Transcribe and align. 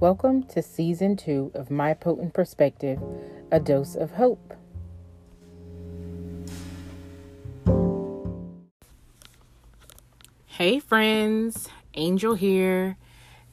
Welcome 0.00 0.44
to 0.44 0.62
season 0.62 1.14
two 1.14 1.50
of 1.52 1.70
My 1.70 1.92
Potent 1.92 2.32
Perspective 2.32 2.98
A 3.50 3.60
Dose 3.60 3.94
of 3.94 4.12
Hope. 4.12 4.54
Hey, 10.46 10.78
friends, 10.78 11.68
Angel 11.92 12.34
here. 12.34 12.96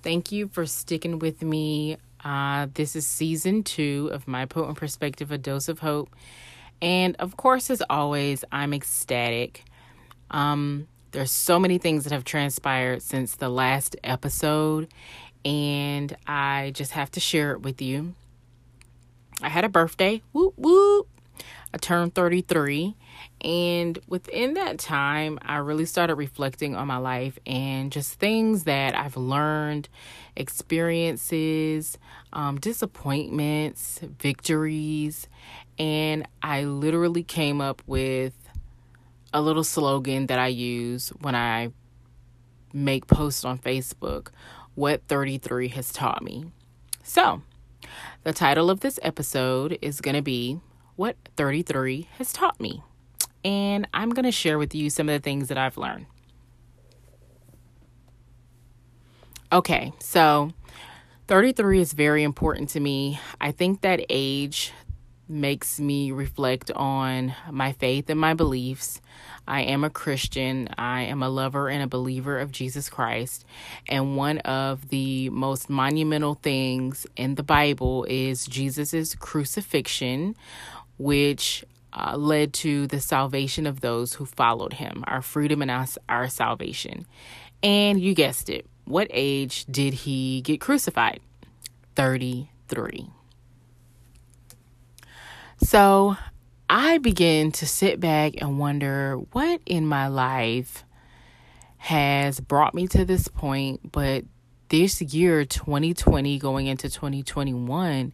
Thank 0.01 0.31
you 0.31 0.47
for 0.47 0.65
sticking 0.65 1.19
with 1.19 1.41
me. 1.41 1.97
Uh, 2.23 2.67
this 2.73 2.95
is 2.95 3.05
season 3.05 3.61
two 3.61 4.09
of 4.13 4.25
My 4.25 4.45
Potent 4.45 4.77
Perspective 4.77 5.33
A 5.33 5.37
Dose 5.37 5.67
of 5.67 5.79
Hope. 5.79 6.15
And 6.81 7.17
of 7.17 7.35
course, 7.35 7.69
as 7.69 7.83
always, 7.89 8.45
I'm 8.53 8.73
ecstatic. 8.73 9.65
Um, 10.31 10.87
there's 11.11 11.31
so 11.31 11.59
many 11.59 11.77
things 11.77 12.03
that 12.03 12.13
have 12.13 12.23
transpired 12.23 13.01
since 13.01 13.35
the 13.35 13.49
last 13.49 13.95
episode, 14.03 14.87
and 15.47 16.13
I 16.27 16.71
just 16.75 16.91
have 16.91 17.09
to 17.11 17.21
share 17.21 17.53
it 17.53 17.61
with 17.61 17.81
you. 17.81 18.15
I 19.41 19.47
had 19.47 19.63
a 19.63 19.69
birthday. 19.69 20.21
Whoop 20.33 20.53
whoop. 20.57 21.07
I 21.73 21.77
turned 21.77 22.13
33. 22.15 22.95
And 23.39 23.97
within 24.07 24.55
that 24.55 24.77
time, 24.77 25.39
I 25.41 25.57
really 25.57 25.85
started 25.85 26.15
reflecting 26.15 26.75
on 26.75 26.87
my 26.87 26.97
life 26.97 27.39
and 27.45 27.93
just 27.93 28.19
things 28.19 28.65
that 28.65 28.93
I've 28.93 29.15
learned, 29.15 29.87
experiences, 30.35 31.97
um, 32.33 32.59
disappointments, 32.59 34.01
victories. 34.19 35.29
And 35.79 36.27
I 36.43 36.63
literally 36.65 37.23
came 37.23 37.61
up 37.61 37.81
with 37.87 38.33
a 39.33 39.41
little 39.41 39.63
slogan 39.63 40.27
that 40.27 40.39
I 40.39 40.47
use 40.47 41.09
when 41.21 41.35
I 41.35 41.71
make 42.73 43.07
posts 43.07 43.45
on 43.45 43.57
Facebook 43.57 44.29
what 44.77 45.01
33 45.07 45.69
has 45.69 45.91
taught 45.91 46.21
me. 46.21 46.45
So, 47.01 47.41
the 48.23 48.31
title 48.31 48.69
of 48.69 48.81
this 48.81 48.99
episode 49.01 49.79
is 49.81 50.01
going 50.01 50.15
to 50.15 50.21
be 50.21 50.59
What 50.95 51.15
33 51.35 52.07
Has 52.19 52.31
Taught 52.31 52.59
Me. 52.59 52.83
And 53.43 53.87
I'm 53.91 54.11
going 54.11 54.25
to 54.25 54.31
share 54.31 54.59
with 54.59 54.75
you 54.75 54.91
some 54.91 55.09
of 55.09 55.13
the 55.13 55.23
things 55.23 55.47
that 55.47 55.57
I've 55.57 55.77
learned. 55.77 56.05
Okay, 59.51 59.93
so 59.99 60.51
33 61.27 61.81
is 61.81 61.93
very 61.93 62.21
important 62.21 62.69
to 62.69 62.79
me. 62.79 63.19
I 63.41 63.53
think 63.53 63.81
that 63.81 64.05
age 64.09 64.73
makes 65.29 65.79
me 65.79 66.11
reflect 66.11 66.71
on 66.71 67.33
my 67.51 67.73
faith 67.73 68.09
and 68.09 68.19
my 68.19 68.33
beliefs. 68.33 69.01
I 69.47 69.61
am 69.61 69.83
a 69.83 69.89
Christian. 69.89 70.69
I 70.77 71.03
am 71.03 71.23
a 71.23 71.29
lover 71.29 71.69
and 71.69 71.81
a 71.81 71.87
believer 71.87 72.39
of 72.39 72.51
Jesus 72.51 72.89
Christ. 72.89 73.45
And 73.87 74.17
one 74.17 74.39
of 74.39 74.89
the 74.89 75.29
most 75.29 75.69
monumental 75.69 76.35
things 76.35 77.07
in 77.15 77.35
the 77.35 77.43
Bible 77.43 78.05
is 78.09 78.45
Jesus' 78.45 79.15
crucifixion, 79.15 80.35
which 80.97 81.63
uh, 81.93 82.17
led 82.17 82.53
to 82.53 82.87
the 82.87 82.99
salvation 82.99 83.65
of 83.65 83.81
those 83.81 84.13
who 84.13 84.25
followed 84.25 84.73
him, 84.73 85.03
our 85.07 85.21
freedom 85.21 85.61
and 85.61 85.71
us, 85.71 85.97
our 86.09 86.27
salvation. 86.27 87.05
And 87.63 87.99
you 87.99 88.13
guessed 88.13 88.49
it. 88.49 88.65
What 88.85 89.07
age 89.11 89.65
did 89.65 89.93
he 89.93 90.41
get 90.41 90.61
crucified? 90.61 91.19
33. 91.95 93.09
So 95.67 96.15
I 96.69 96.97
begin 96.97 97.51
to 97.51 97.65
sit 97.65 97.99
back 97.99 98.35
and 98.37 98.57
wonder 98.57 99.17
what 99.33 99.59
in 99.65 99.85
my 99.85 100.07
life 100.07 100.85
has 101.75 102.39
brought 102.39 102.73
me 102.73 102.87
to 102.87 103.03
this 103.03 103.27
point, 103.27 103.91
but 103.91 104.23
this 104.69 105.01
year, 105.01 105.43
2020, 105.43 106.39
going 106.39 106.67
into 106.67 106.89
2021, 106.89 108.13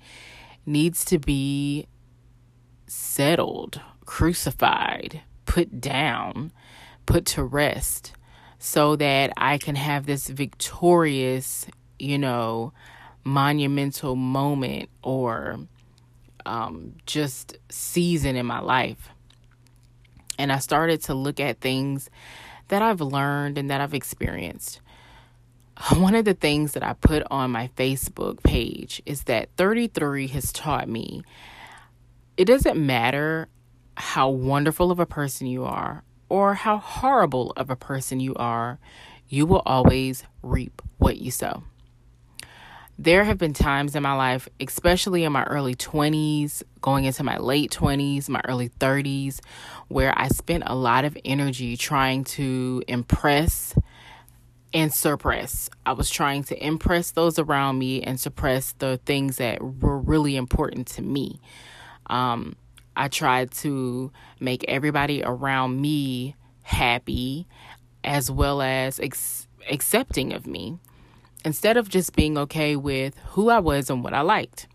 needs 0.65 1.05
to 1.05 1.19
be 1.19 1.85
settled, 2.87 3.79
crucified, 4.03 5.21
put 5.45 5.79
down, 5.79 6.51
put 7.05 7.23
to 7.27 7.43
rest, 7.43 8.13
so 8.57 8.95
that 8.95 9.31
I 9.37 9.59
can 9.59 9.75
have 9.75 10.07
this 10.07 10.27
victorious, 10.27 11.67
you 11.99 12.17
know, 12.17 12.73
monumental 13.23 14.15
moment 14.15 14.89
or 15.03 15.59
um, 16.45 16.95
just 17.05 17.57
season 17.69 18.35
in 18.35 18.45
my 18.45 18.59
life. 18.59 19.09
And 20.37 20.51
I 20.51 20.59
started 20.59 21.01
to 21.03 21.13
look 21.13 21.39
at 21.39 21.59
things 21.59 22.09
that 22.69 22.81
I've 22.81 23.01
learned 23.01 23.57
and 23.57 23.69
that 23.69 23.81
I've 23.81 23.93
experienced. 23.93 24.81
One 25.95 26.15
of 26.15 26.25
the 26.25 26.33
things 26.33 26.73
that 26.73 26.83
I 26.83 26.93
put 26.93 27.23
on 27.29 27.51
my 27.51 27.69
Facebook 27.75 28.43
page 28.43 29.01
is 29.05 29.23
that 29.23 29.49
33 29.57 30.27
has 30.27 30.51
taught 30.51 30.87
me 30.87 31.23
it 32.35 32.45
doesn't 32.45 32.83
matter 32.83 33.47
how 33.95 34.29
wonderful 34.29 34.89
of 34.89 34.99
a 34.99 35.05
person 35.05 35.45
you 35.45 35.65
are 35.65 36.03
or 36.29 36.55
how 36.55 36.77
horrible 36.77 37.53
of 37.55 37.69
a 37.69 37.75
person 37.75 38.19
you 38.19 38.33
are, 38.35 38.79
you 39.29 39.45
will 39.45 39.61
always 39.67 40.23
reap 40.41 40.81
what 40.97 41.17
you 41.17 41.29
sow 41.29 41.63
there 42.97 43.23
have 43.23 43.37
been 43.37 43.53
times 43.53 43.95
in 43.95 44.03
my 44.03 44.13
life, 44.13 44.47
especially 44.59 45.23
in 45.23 45.31
my 45.31 45.43
early 45.45 45.75
20s, 45.75 46.63
going 46.81 47.05
into 47.05 47.23
my 47.23 47.37
late 47.37 47.71
20s, 47.71 48.29
my 48.29 48.41
early 48.45 48.69
30s, 48.69 49.39
where 49.87 50.13
I 50.17 50.27
spent 50.27 50.63
a 50.67 50.75
lot 50.75 51.03
of 51.03 51.17
energy 51.25 51.75
trying 51.75 52.23
to 52.25 52.83
impress 52.87 53.75
and 54.73 54.93
suppress. 54.93 55.69
I 55.85 55.93
was 55.93 56.09
trying 56.09 56.43
to 56.45 56.65
impress 56.65 57.11
those 57.11 57.37
around 57.39 57.79
me 57.79 58.01
and 58.01 58.19
suppress 58.19 58.73
the 58.73 58.99
things 59.05 59.37
that 59.37 59.61
were 59.61 59.97
really 59.97 60.35
important 60.35 60.87
to 60.89 61.01
me. 61.01 61.39
Um, 62.07 62.55
I 62.95 63.07
tried 63.07 63.51
to 63.51 64.11
make 64.39 64.65
everybody 64.67 65.23
around 65.23 65.81
me 65.81 66.35
happy 66.63 67.47
as 68.03 68.29
well 68.29 68.61
as 68.61 68.99
ex- 68.99 69.47
accepting 69.69 70.33
of 70.33 70.45
me 70.45 70.79
instead 71.45 71.77
of 71.77 71.89
just 71.89 72.15
being 72.15 72.37
okay 72.37 72.75
with 72.75 73.17
who 73.29 73.49
I 73.49 73.59
was 73.59 73.89
and 73.89 74.03
what 74.03 74.13
I 74.13 74.21
liked. 74.21 74.67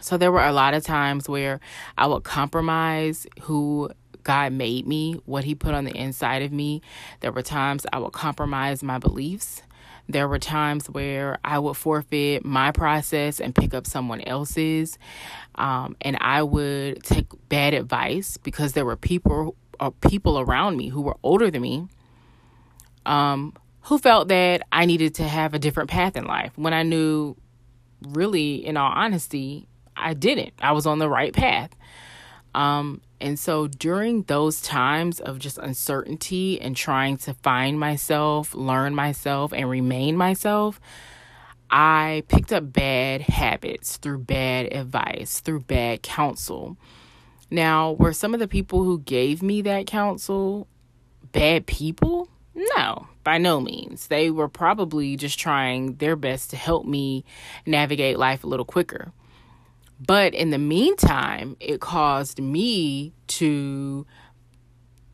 So 0.00 0.16
there 0.16 0.30
were 0.30 0.44
a 0.44 0.52
lot 0.52 0.74
of 0.74 0.84
times 0.84 1.28
where 1.28 1.60
I 1.96 2.06
would 2.06 2.22
compromise 2.22 3.26
who 3.42 3.90
God 4.22 4.52
made 4.52 4.86
me, 4.86 5.14
what 5.24 5.44
He 5.44 5.54
put 5.54 5.74
on 5.74 5.84
the 5.84 5.96
inside 5.96 6.42
of 6.42 6.52
me. 6.52 6.82
There 7.20 7.32
were 7.32 7.42
times 7.42 7.86
I 7.92 7.98
would 7.98 8.12
compromise 8.12 8.82
my 8.82 8.98
beliefs. 8.98 9.62
There 10.08 10.28
were 10.28 10.38
times 10.38 10.88
where 10.88 11.38
I 11.42 11.58
would 11.58 11.76
forfeit 11.76 12.44
my 12.44 12.70
process 12.70 13.40
and 13.40 13.54
pick 13.54 13.74
up 13.74 13.86
someone 13.86 14.20
else's. 14.20 14.98
Um, 15.56 15.96
and 16.00 16.16
I 16.20 16.42
would 16.42 17.02
take 17.02 17.26
bad 17.48 17.74
advice 17.74 18.36
because 18.36 18.72
there 18.74 18.84
were 18.84 18.96
people 18.96 19.56
or 19.80 19.88
uh, 19.88 19.90
people 20.08 20.38
around 20.38 20.76
me 20.76 20.88
who 20.88 21.02
were 21.02 21.16
older 21.22 21.50
than 21.50 21.62
me 21.62 21.86
um, 23.04 23.52
who 23.86 23.98
felt 23.98 24.28
that 24.28 24.62
I 24.72 24.84
needed 24.84 25.14
to 25.16 25.24
have 25.24 25.54
a 25.54 25.58
different 25.60 25.90
path 25.90 26.16
in 26.16 26.24
life 26.24 26.52
when 26.56 26.74
I 26.74 26.82
knew, 26.82 27.36
really, 28.08 28.66
in 28.66 28.76
all 28.76 28.90
honesty, 28.92 29.68
I 29.96 30.12
didn't. 30.14 30.54
I 30.60 30.72
was 30.72 30.86
on 30.86 30.98
the 30.98 31.08
right 31.08 31.32
path. 31.32 31.70
Um, 32.52 33.00
and 33.20 33.38
so 33.38 33.68
during 33.68 34.22
those 34.22 34.60
times 34.60 35.20
of 35.20 35.38
just 35.38 35.58
uncertainty 35.58 36.60
and 36.60 36.76
trying 36.76 37.16
to 37.18 37.34
find 37.34 37.78
myself, 37.78 38.54
learn 38.54 38.94
myself, 38.94 39.52
and 39.52 39.70
remain 39.70 40.16
myself, 40.16 40.80
I 41.70 42.24
picked 42.26 42.52
up 42.52 42.72
bad 42.72 43.20
habits 43.20 43.98
through 43.98 44.18
bad 44.18 44.72
advice, 44.72 45.38
through 45.38 45.60
bad 45.60 46.02
counsel. 46.02 46.76
Now, 47.52 47.92
were 47.92 48.12
some 48.12 48.34
of 48.34 48.40
the 48.40 48.48
people 48.48 48.82
who 48.82 48.98
gave 48.98 49.42
me 49.42 49.62
that 49.62 49.86
counsel 49.86 50.66
bad 51.30 51.66
people? 51.66 52.30
No, 52.56 53.06
by 53.22 53.36
no 53.36 53.60
means. 53.60 54.06
They 54.06 54.30
were 54.30 54.48
probably 54.48 55.16
just 55.16 55.38
trying 55.38 55.96
their 55.96 56.16
best 56.16 56.50
to 56.50 56.56
help 56.56 56.86
me 56.86 57.24
navigate 57.66 58.18
life 58.18 58.44
a 58.44 58.46
little 58.46 58.64
quicker. 58.64 59.12
But 60.00 60.34
in 60.34 60.50
the 60.50 60.58
meantime, 60.58 61.56
it 61.60 61.80
caused 61.80 62.40
me 62.40 63.12
to 63.28 64.06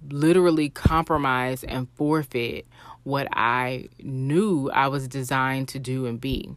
literally 0.08 0.68
compromise 0.68 1.64
and 1.64 1.88
forfeit 1.96 2.66
what 3.02 3.26
I 3.32 3.88
knew 4.00 4.70
I 4.70 4.86
was 4.86 5.08
designed 5.08 5.68
to 5.68 5.80
do 5.80 6.06
and 6.06 6.20
be. 6.20 6.54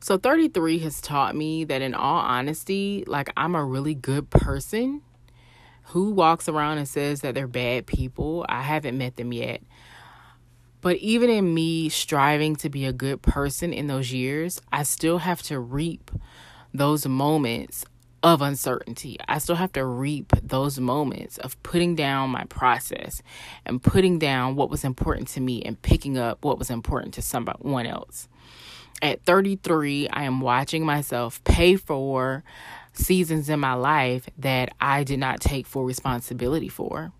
So 0.00 0.16
33 0.16 0.78
has 0.80 1.00
taught 1.00 1.34
me 1.34 1.64
that 1.64 1.82
in 1.82 1.94
all 1.94 2.18
honesty, 2.18 3.02
like 3.06 3.32
I'm 3.36 3.56
a 3.56 3.64
really 3.64 3.94
good 3.94 4.30
person. 4.30 5.02
Who 5.88 6.10
walks 6.10 6.48
around 6.48 6.78
and 6.78 6.88
says 6.88 7.20
that 7.20 7.34
they're 7.34 7.46
bad 7.46 7.86
people? 7.86 8.44
I 8.48 8.62
haven't 8.62 8.98
met 8.98 9.16
them 9.16 9.32
yet. 9.32 9.62
But 10.80 10.96
even 10.96 11.30
in 11.30 11.54
me 11.54 11.88
striving 11.88 12.56
to 12.56 12.68
be 12.68 12.84
a 12.84 12.92
good 12.92 13.22
person 13.22 13.72
in 13.72 13.86
those 13.86 14.12
years, 14.12 14.60
I 14.70 14.82
still 14.82 15.18
have 15.18 15.42
to 15.44 15.58
reap 15.58 16.10
those 16.74 17.06
moments 17.06 17.86
of 18.22 18.40
uncertainty. 18.40 19.18
I 19.28 19.38
still 19.38 19.56
have 19.56 19.72
to 19.74 19.84
reap 19.84 20.32
those 20.42 20.80
moments 20.80 21.36
of 21.38 21.62
putting 21.62 21.94
down 21.94 22.30
my 22.30 22.44
process 22.44 23.22
and 23.66 23.82
putting 23.82 24.18
down 24.18 24.56
what 24.56 24.70
was 24.70 24.82
important 24.82 25.28
to 25.28 25.40
me 25.40 25.62
and 25.62 25.80
picking 25.80 26.16
up 26.18 26.44
what 26.44 26.58
was 26.58 26.70
important 26.70 27.14
to 27.14 27.22
someone 27.22 27.86
else. 27.86 28.28
At 29.02 29.24
33, 29.24 30.08
I 30.08 30.24
am 30.24 30.40
watching 30.40 30.86
myself 30.86 31.42
pay 31.44 31.76
for 31.76 32.42
seasons 32.94 33.48
in 33.48 33.60
my 33.60 33.74
life 33.74 34.28
that 34.38 34.70
I 34.80 35.04
did 35.04 35.18
not 35.18 35.40
take 35.40 35.66
full 35.66 35.84
responsibility 35.84 36.68
for. 36.68 37.12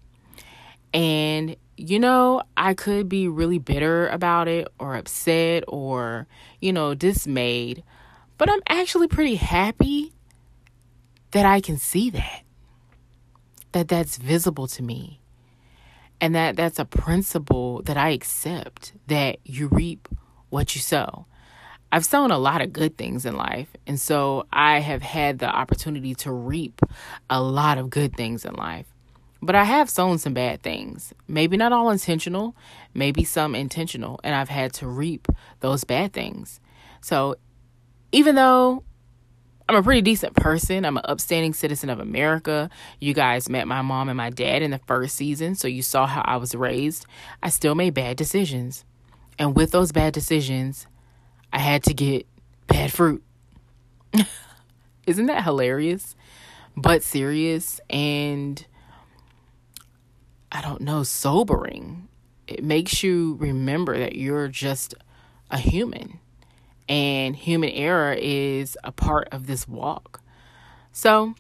And, 0.92 1.56
you 1.76 1.98
know, 1.98 2.42
I 2.56 2.74
could 2.74 3.08
be 3.08 3.28
really 3.28 3.58
bitter 3.58 4.08
about 4.08 4.48
it 4.48 4.68
or 4.78 4.96
upset 4.96 5.64
or, 5.66 6.26
you 6.60 6.72
know, 6.72 6.94
dismayed, 6.94 7.82
but 8.38 8.48
I'm 8.48 8.62
actually 8.68 9.08
pretty 9.08 9.34
happy 9.34 10.12
that 11.32 11.44
I 11.44 11.60
can 11.60 11.78
see 11.78 12.10
that. 12.10 12.42
That 13.72 13.88
that's 13.88 14.18
visible 14.18 14.68
to 14.68 14.82
me. 14.84 15.20
And 16.20 16.34
that 16.36 16.54
that's 16.54 16.78
a 16.78 16.84
principle 16.84 17.82
that 17.82 17.96
I 17.96 18.10
accept 18.10 18.92
that 19.08 19.38
you 19.44 19.66
reap 19.66 20.08
what 20.48 20.76
you 20.76 20.80
sow. 20.80 21.26
I've 21.94 22.04
sown 22.04 22.32
a 22.32 22.38
lot 22.38 22.60
of 22.60 22.72
good 22.72 22.98
things 22.98 23.24
in 23.24 23.36
life. 23.36 23.68
And 23.86 24.00
so 24.00 24.48
I 24.52 24.80
have 24.80 25.00
had 25.00 25.38
the 25.38 25.46
opportunity 25.46 26.12
to 26.16 26.32
reap 26.32 26.80
a 27.30 27.40
lot 27.40 27.78
of 27.78 27.88
good 27.88 28.16
things 28.16 28.44
in 28.44 28.54
life. 28.54 28.86
But 29.40 29.54
I 29.54 29.62
have 29.62 29.88
sown 29.88 30.18
some 30.18 30.34
bad 30.34 30.60
things. 30.60 31.14
Maybe 31.28 31.56
not 31.56 31.70
all 31.72 31.90
intentional, 31.90 32.56
maybe 32.94 33.22
some 33.22 33.54
intentional. 33.54 34.18
And 34.24 34.34
I've 34.34 34.48
had 34.48 34.72
to 34.72 34.88
reap 34.88 35.28
those 35.60 35.84
bad 35.84 36.12
things. 36.12 36.58
So 37.00 37.36
even 38.10 38.34
though 38.34 38.82
I'm 39.68 39.76
a 39.76 39.82
pretty 39.84 40.02
decent 40.02 40.34
person. 40.34 40.84
I'm 40.84 40.96
an 40.96 41.04
upstanding 41.06 41.54
citizen 41.54 41.90
of 41.90 42.00
America. 42.00 42.70
You 43.00 43.14
guys 43.14 43.48
met 43.48 43.68
my 43.68 43.82
mom 43.82 44.08
and 44.08 44.16
my 44.16 44.30
dad 44.30 44.62
in 44.62 44.72
the 44.72 44.80
first 44.80 45.14
season, 45.14 45.54
so 45.54 45.68
you 45.68 45.80
saw 45.80 46.06
how 46.06 46.22
I 46.22 46.38
was 46.38 46.56
raised. 46.56 47.06
I 47.40 47.50
still 47.50 47.76
made 47.76 47.94
bad 47.94 48.16
decisions. 48.16 48.84
And 49.38 49.56
with 49.56 49.70
those 49.70 49.90
bad 49.90 50.12
decisions, 50.12 50.86
I 51.54 51.58
had 51.58 51.84
to 51.84 51.94
get 51.94 52.26
bad 52.66 52.92
fruit. 52.92 53.22
Isn't 55.06 55.26
that 55.26 55.44
hilarious? 55.44 56.16
But 56.76 57.04
serious 57.04 57.80
and 57.88 58.66
I 60.50 60.60
don't 60.60 60.80
know, 60.80 61.04
sobering. 61.04 62.08
It 62.48 62.64
makes 62.64 63.04
you 63.04 63.36
remember 63.38 63.96
that 63.96 64.16
you're 64.16 64.48
just 64.48 64.94
a 65.48 65.58
human 65.58 66.18
and 66.88 67.36
human 67.36 67.70
error 67.70 68.16
is 68.18 68.76
a 68.82 68.90
part 68.90 69.28
of 69.30 69.46
this 69.46 69.68
walk. 69.68 70.20
So, 70.90 71.34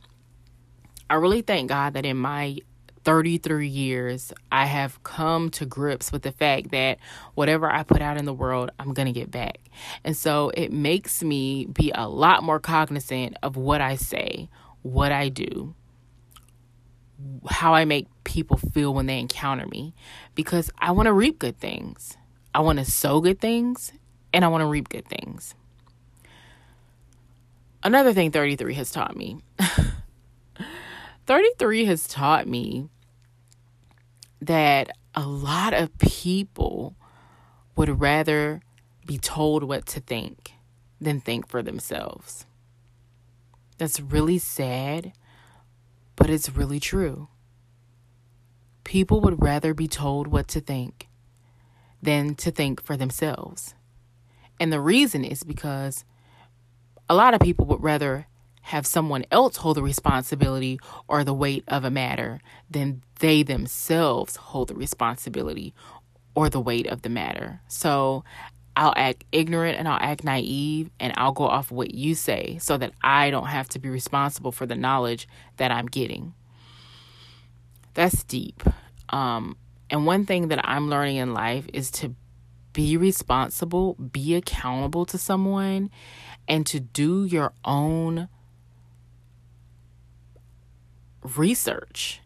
I 1.10 1.14
really 1.14 1.42
thank 1.42 1.68
God 1.68 1.94
that 1.94 2.06
in 2.06 2.16
my 2.18 2.58
33 3.04 3.68
years, 3.68 4.32
I 4.50 4.66
have 4.66 5.02
come 5.02 5.50
to 5.50 5.66
grips 5.66 6.10
with 6.10 6.22
the 6.22 6.32
fact 6.32 6.70
that 6.70 6.98
whatever 7.34 7.70
I 7.70 7.82
put 7.82 8.02
out 8.02 8.16
in 8.16 8.24
the 8.24 8.32
world, 8.32 8.70
I'm 8.78 8.94
going 8.94 9.06
to 9.06 9.12
get 9.12 9.30
back. 9.30 9.58
And 10.04 10.16
so 10.16 10.50
it 10.54 10.72
makes 10.72 11.22
me 11.22 11.66
be 11.66 11.92
a 11.94 12.08
lot 12.08 12.42
more 12.42 12.58
cognizant 12.58 13.36
of 13.42 13.56
what 13.56 13.80
I 13.80 13.96
say, 13.96 14.48
what 14.82 15.12
I 15.12 15.28
do, 15.28 15.74
how 17.48 17.74
I 17.74 17.84
make 17.84 18.06
people 18.24 18.56
feel 18.56 18.94
when 18.94 19.06
they 19.06 19.18
encounter 19.18 19.66
me, 19.66 19.94
because 20.34 20.70
I 20.78 20.92
want 20.92 21.06
to 21.06 21.12
reap 21.12 21.38
good 21.38 21.58
things. 21.58 22.16
I 22.54 22.60
want 22.60 22.78
to 22.78 22.84
sow 22.84 23.20
good 23.20 23.40
things 23.40 23.92
and 24.32 24.44
I 24.44 24.48
want 24.48 24.62
to 24.62 24.66
reap 24.66 24.88
good 24.88 25.06
things. 25.06 25.54
Another 27.82 28.14
thing 28.14 28.30
33 28.30 28.74
has 28.74 28.90
taught 28.90 29.14
me 29.14 29.42
33 31.26 31.86
has 31.86 32.06
taught 32.06 32.46
me 32.46 32.88
that 34.40 34.90
a 35.14 35.26
lot 35.26 35.72
of 35.72 35.96
people 35.98 36.96
would 37.76 38.00
rather 38.00 38.60
be 39.06 39.18
told 39.18 39.64
what 39.64 39.86
to 39.86 40.00
think 40.00 40.52
than 41.00 41.20
think 41.20 41.48
for 41.48 41.62
themselves. 41.62 42.46
That's 43.78 44.00
really 44.00 44.38
sad, 44.38 45.12
but 46.16 46.30
it's 46.30 46.50
really 46.50 46.80
true. 46.80 47.28
People 48.84 49.20
would 49.20 49.42
rather 49.42 49.72
be 49.72 49.88
told 49.88 50.26
what 50.26 50.46
to 50.48 50.60
think 50.60 51.08
than 52.02 52.34
to 52.36 52.50
think 52.50 52.82
for 52.82 52.96
themselves. 52.96 53.74
And 54.60 54.72
the 54.72 54.80
reason 54.80 55.24
is 55.24 55.42
because 55.42 56.04
a 57.08 57.14
lot 57.14 57.34
of 57.34 57.40
people 57.40 57.64
would 57.66 57.82
rather 57.82 58.26
have 58.64 58.86
someone 58.86 59.26
else 59.30 59.58
hold 59.58 59.76
the 59.76 59.82
responsibility 59.82 60.80
or 61.06 61.22
the 61.22 61.34
weight 61.34 61.62
of 61.68 61.84
a 61.84 61.90
matter 61.90 62.40
than 62.70 63.02
they 63.18 63.42
themselves 63.42 64.36
hold 64.36 64.68
the 64.68 64.74
responsibility 64.74 65.74
or 66.34 66.48
the 66.48 66.60
weight 66.60 66.86
of 66.86 67.02
the 67.02 67.10
matter. 67.10 67.60
So 67.68 68.24
I'll 68.74 68.94
act 68.96 69.24
ignorant 69.32 69.78
and 69.78 69.86
I'll 69.86 70.00
act 70.00 70.24
naive 70.24 70.88
and 70.98 71.12
I'll 71.18 71.32
go 71.32 71.44
off 71.44 71.70
what 71.70 71.92
you 71.92 72.14
say 72.14 72.56
so 72.58 72.78
that 72.78 72.92
I 73.02 73.28
don't 73.28 73.48
have 73.48 73.68
to 73.70 73.78
be 73.78 73.90
responsible 73.90 74.50
for 74.50 74.64
the 74.64 74.76
knowledge 74.76 75.28
that 75.58 75.70
I'm 75.70 75.86
getting. 75.86 76.32
That's 77.92 78.24
deep. 78.24 78.62
Um, 79.10 79.58
and 79.90 80.06
one 80.06 80.24
thing 80.24 80.48
that 80.48 80.66
I'm 80.66 80.88
learning 80.88 81.16
in 81.16 81.34
life 81.34 81.66
is 81.74 81.90
to 81.92 82.14
be 82.72 82.96
responsible, 82.96 83.92
be 83.94 84.34
accountable 84.34 85.04
to 85.04 85.18
someone, 85.18 85.90
and 86.48 86.66
to 86.66 86.80
do 86.80 87.26
your 87.26 87.52
own 87.62 88.28
research. 91.36 92.20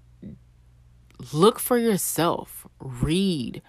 Look 1.33 1.59
for 1.59 1.79
yourself, 1.79 2.67
read, 2.81 3.63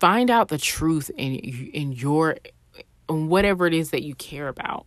find 0.00 0.30
out 0.30 0.48
the 0.48 0.58
truth 0.58 1.10
in 1.16 1.34
in 1.34 1.92
your 1.92 2.36
in 3.08 3.28
whatever 3.28 3.66
it 3.66 3.74
is 3.74 3.90
that 3.90 4.02
you 4.02 4.14
care 4.14 4.48
about. 4.48 4.86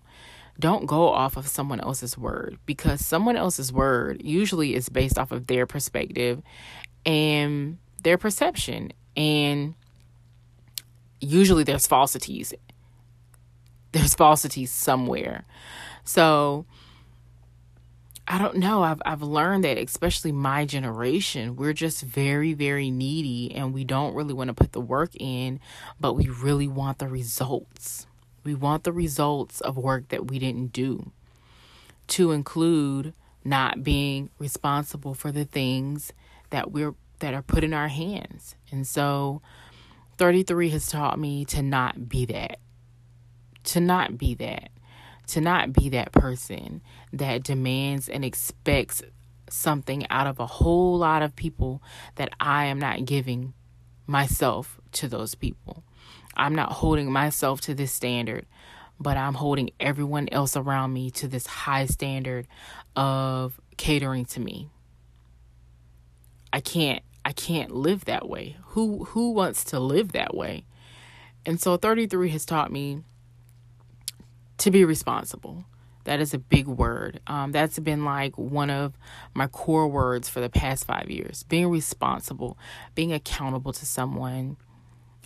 Don't 0.60 0.86
go 0.86 1.10
off 1.10 1.38
of 1.38 1.48
someone 1.48 1.80
else's 1.80 2.18
word 2.18 2.58
because 2.66 3.06
someone 3.06 3.38
else's 3.38 3.72
word 3.72 4.22
usually 4.24 4.74
is 4.74 4.90
based 4.90 5.18
off 5.18 5.32
of 5.32 5.48
their 5.48 5.68
perspective 5.68 6.42
and 7.06 7.78
their 8.04 8.18
perception 8.18 8.92
and 9.16 9.76
usually 11.20 11.64
there's 11.64 11.88
falsities. 11.88 12.54
There's 13.92 14.14
falsities 14.14 14.72
somewhere. 14.72 15.46
So 16.04 16.66
I 18.30 18.38
don't 18.38 18.58
know. 18.58 18.84
I've 18.84 19.02
I've 19.06 19.22
learned 19.22 19.64
that 19.64 19.78
especially 19.78 20.34
my 20.34 20.66
generation, 20.66 21.56
we're 21.56 21.74
just 21.74 22.04
very 22.04 22.54
very 22.54 22.92
needy 22.92 23.56
and 23.56 23.74
we 23.74 23.86
don't 23.86 24.16
really 24.16 24.34
want 24.34 24.50
to 24.50 24.54
put 24.54 24.74
the 24.74 24.82
work 24.82 25.12
in, 25.18 25.62
but 26.00 26.14
we 26.14 26.28
really 26.28 26.68
want 26.68 26.98
the 26.98 27.08
results. 27.08 28.06
We 28.44 28.54
want 28.54 28.84
the 28.84 28.92
results 28.92 29.62
of 29.62 29.78
work 29.78 30.10
that 30.10 30.30
we 30.30 30.40
didn't 30.40 30.74
do. 30.74 31.12
To 32.10 32.32
include 32.32 33.14
not 33.46 33.84
being 33.84 34.30
responsible 34.40 35.14
for 35.14 35.32
the 35.32 35.46
things 35.46 36.12
that 36.50 36.72
we're 36.72 36.96
that 37.20 37.34
are 37.34 37.42
put 37.42 37.64
in 37.64 37.74
our 37.74 37.88
hands. 37.88 38.56
And 38.72 38.86
so 38.86 39.42
33 40.18 40.70
has 40.72 40.88
taught 40.88 41.18
me 41.18 41.46
to 41.46 41.62
not 41.62 42.10
be 42.10 42.26
that. 42.26 42.60
To 43.66 43.80
not 43.80 44.18
be 44.18 44.36
that. 44.36 44.70
To 45.28 45.42
not 45.42 45.74
be 45.74 45.90
that 45.90 46.12
person 46.12 46.82
that 47.12 47.44
demands 47.44 48.08
and 48.08 48.24
expects 48.24 49.02
something 49.50 50.08
out 50.10 50.28
of 50.28 50.40
a 50.40 50.46
whole 50.46 50.98
lot 50.98 51.22
of 51.22 51.36
people 51.36 51.82
that 52.16 52.30
I 52.40 52.66
am 52.66 52.80
not 52.80 53.06
giving 53.06 53.54
myself 54.06 54.80
to 54.94 55.08
those 55.08 55.36
people. 55.36 55.84
I'm 56.36 56.56
not 56.56 56.72
holding 56.72 57.12
myself 57.12 57.62
to 57.62 57.74
this 57.74 57.92
standard, 57.92 58.46
but 59.00 59.18
I'm 59.18 59.34
holding 59.34 59.72
everyone 59.80 60.30
else 60.32 60.56
around 60.56 60.94
me 60.94 61.12
to 61.12 61.28
this 61.28 61.48
high 61.48 61.86
standard 61.86 62.48
of 62.96 63.60
catering 63.76 64.26
to 64.26 64.40
me. 64.40 64.70
I 66.54 66.60
can't 66.62 67.04
I 67.26 67.34
can't 67.34 67.72
live 67.72 68.06
that 68.06 68.30
way. 68.30 68.58
Who 68.68 69.04
who 69.06 69.32
wants 69.32 69.66
to 69.66 69.80
live 69.80 70.14
that 70.14 70.34
way? 70.34 70.66
And 71.46 71.60
so 71.60 71.78
33 71.78 72.30
has 72.30 72.46
taught 72.46 72.72
me 72.72 73.04
to 74.60 74.72
be 74.72 74.86
responsible. 74.86 75.66
That 76.06 76.22
is 76.22 76.34
a 76.34 76.40
big 76.40 76.68
word. 76.68 77.20
Um, 77.28 77.52
that's 77.52 77.80
been 77.80 78.06
like 78.06 78.38
one 78.38 78.70
of 78.70 78.98
my 79.34 79.48
core 79.48 79.88
words 79.88 80.30
for 80.30 80.40
the 80.40 80.50
past 80.50 80.86
five 80.86 81.12
years. 81.12 81.44
Being 81.44 81.68
responsible, 81.68 82.58
being 82.96 83.12
accountable 83.12 83.74
to 83.74 83.86
someone, 83.86 84.58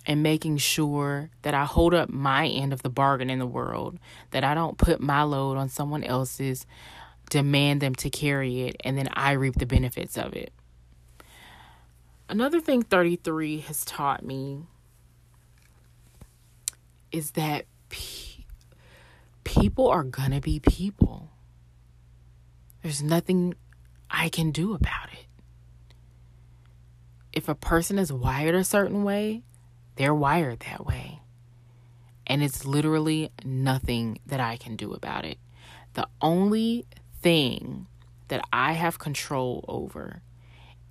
and 0.06 0.22
making 0.22 0.56
sure 0.56 1.30
that 1.42 1.54
I 1.54 1.64
hold 1.64 1.94
up 1.94 2.08
my 2.08 2.46
end 2.46 2.72
of 2.72 2.82
the 2.82 2.90
bargain 2.90 3.30
in 3.30 3.38
the 3.38 3.46
world, 3.46 3.98
that 4.32 4.44
I 4.44 4.54
don't 4.54 4.76
put 4.76 5.00
my 5.00 5.22
load 5.22 5.56
on 5.56 5.68
someone 5.68 6.02
else's, 6.02 6.66
demand 7.30 7.80
them 7.80 7.94
to 7.96 8.10
carry 8.10 8.62
it, 8.62 8.76
and 8.84 8.98
then 8.98 9.08
I 9.12 9.32
reap 9.32 9.54
the 9.54 9.66
benefits 9.66 10.18
of 10.18 10.34
it. 10.34 10.52
Another 12.28 12.60
thing 12.60 12.82
33 12.82 13.60
has 13.60 13.84
taught 13.84 14.24
me 14.24 14.62
is 17.12 17.32
that 17.32 17.66
people 19.72 19.88
are 19.88 20.04
to 20.04 20.40
be 20.42 20.60
people. 20.60 21.30
There's 22.82 23.02
nothing 23.02 23.54
I 24.10 24.28
can 24.28 24.50
do 24.50 24.74
about 24.74 25.10
it. 25.10 25.24
If 27.32 27.48
a 27.48 27.54
person 27.54 27.98
is 27.98 28.12
wired 28.12 28.54
a 28.54 28.64
certain 28.64 29.02
way, 29.02 29.44
they're 29.96 30.14
wired 30.14 30.60
that 30.60 30.84
way. 30.84 31.20
And 32.26 32.42
it's 32.42 32.66
literally 32.66 33.32
nothing 33.46 34.18
that 34.26 34.40
I 34.40 34.58
can 34.58 34.76
do 34.76 34.92
about 34.92 35.24
it. 35.24 35.38
The 35.94 36.06
only 36.20 36.84
thing 37.22 37.86
that 38.28 38.44
I 38.52 38.72
have 38.72 38.98
control 38.98 39.64
over 39.68 40.20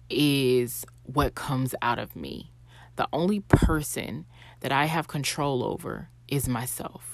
is 0.10 0.88
what 1.04 1.36
comes 1.36 1.76
out 1.84 2.00
of 2.00 2.16
me. 2.16 2.52
The 2.96 3.08
only 3.14 3.42
person 3.42 4.26
that 4.62 4.72
I 4.72 4.86
have 4.86 5.08
control 5.08 5.64
over 5.64 6.10
is 6.28 6.50
myself. 6.50 7.11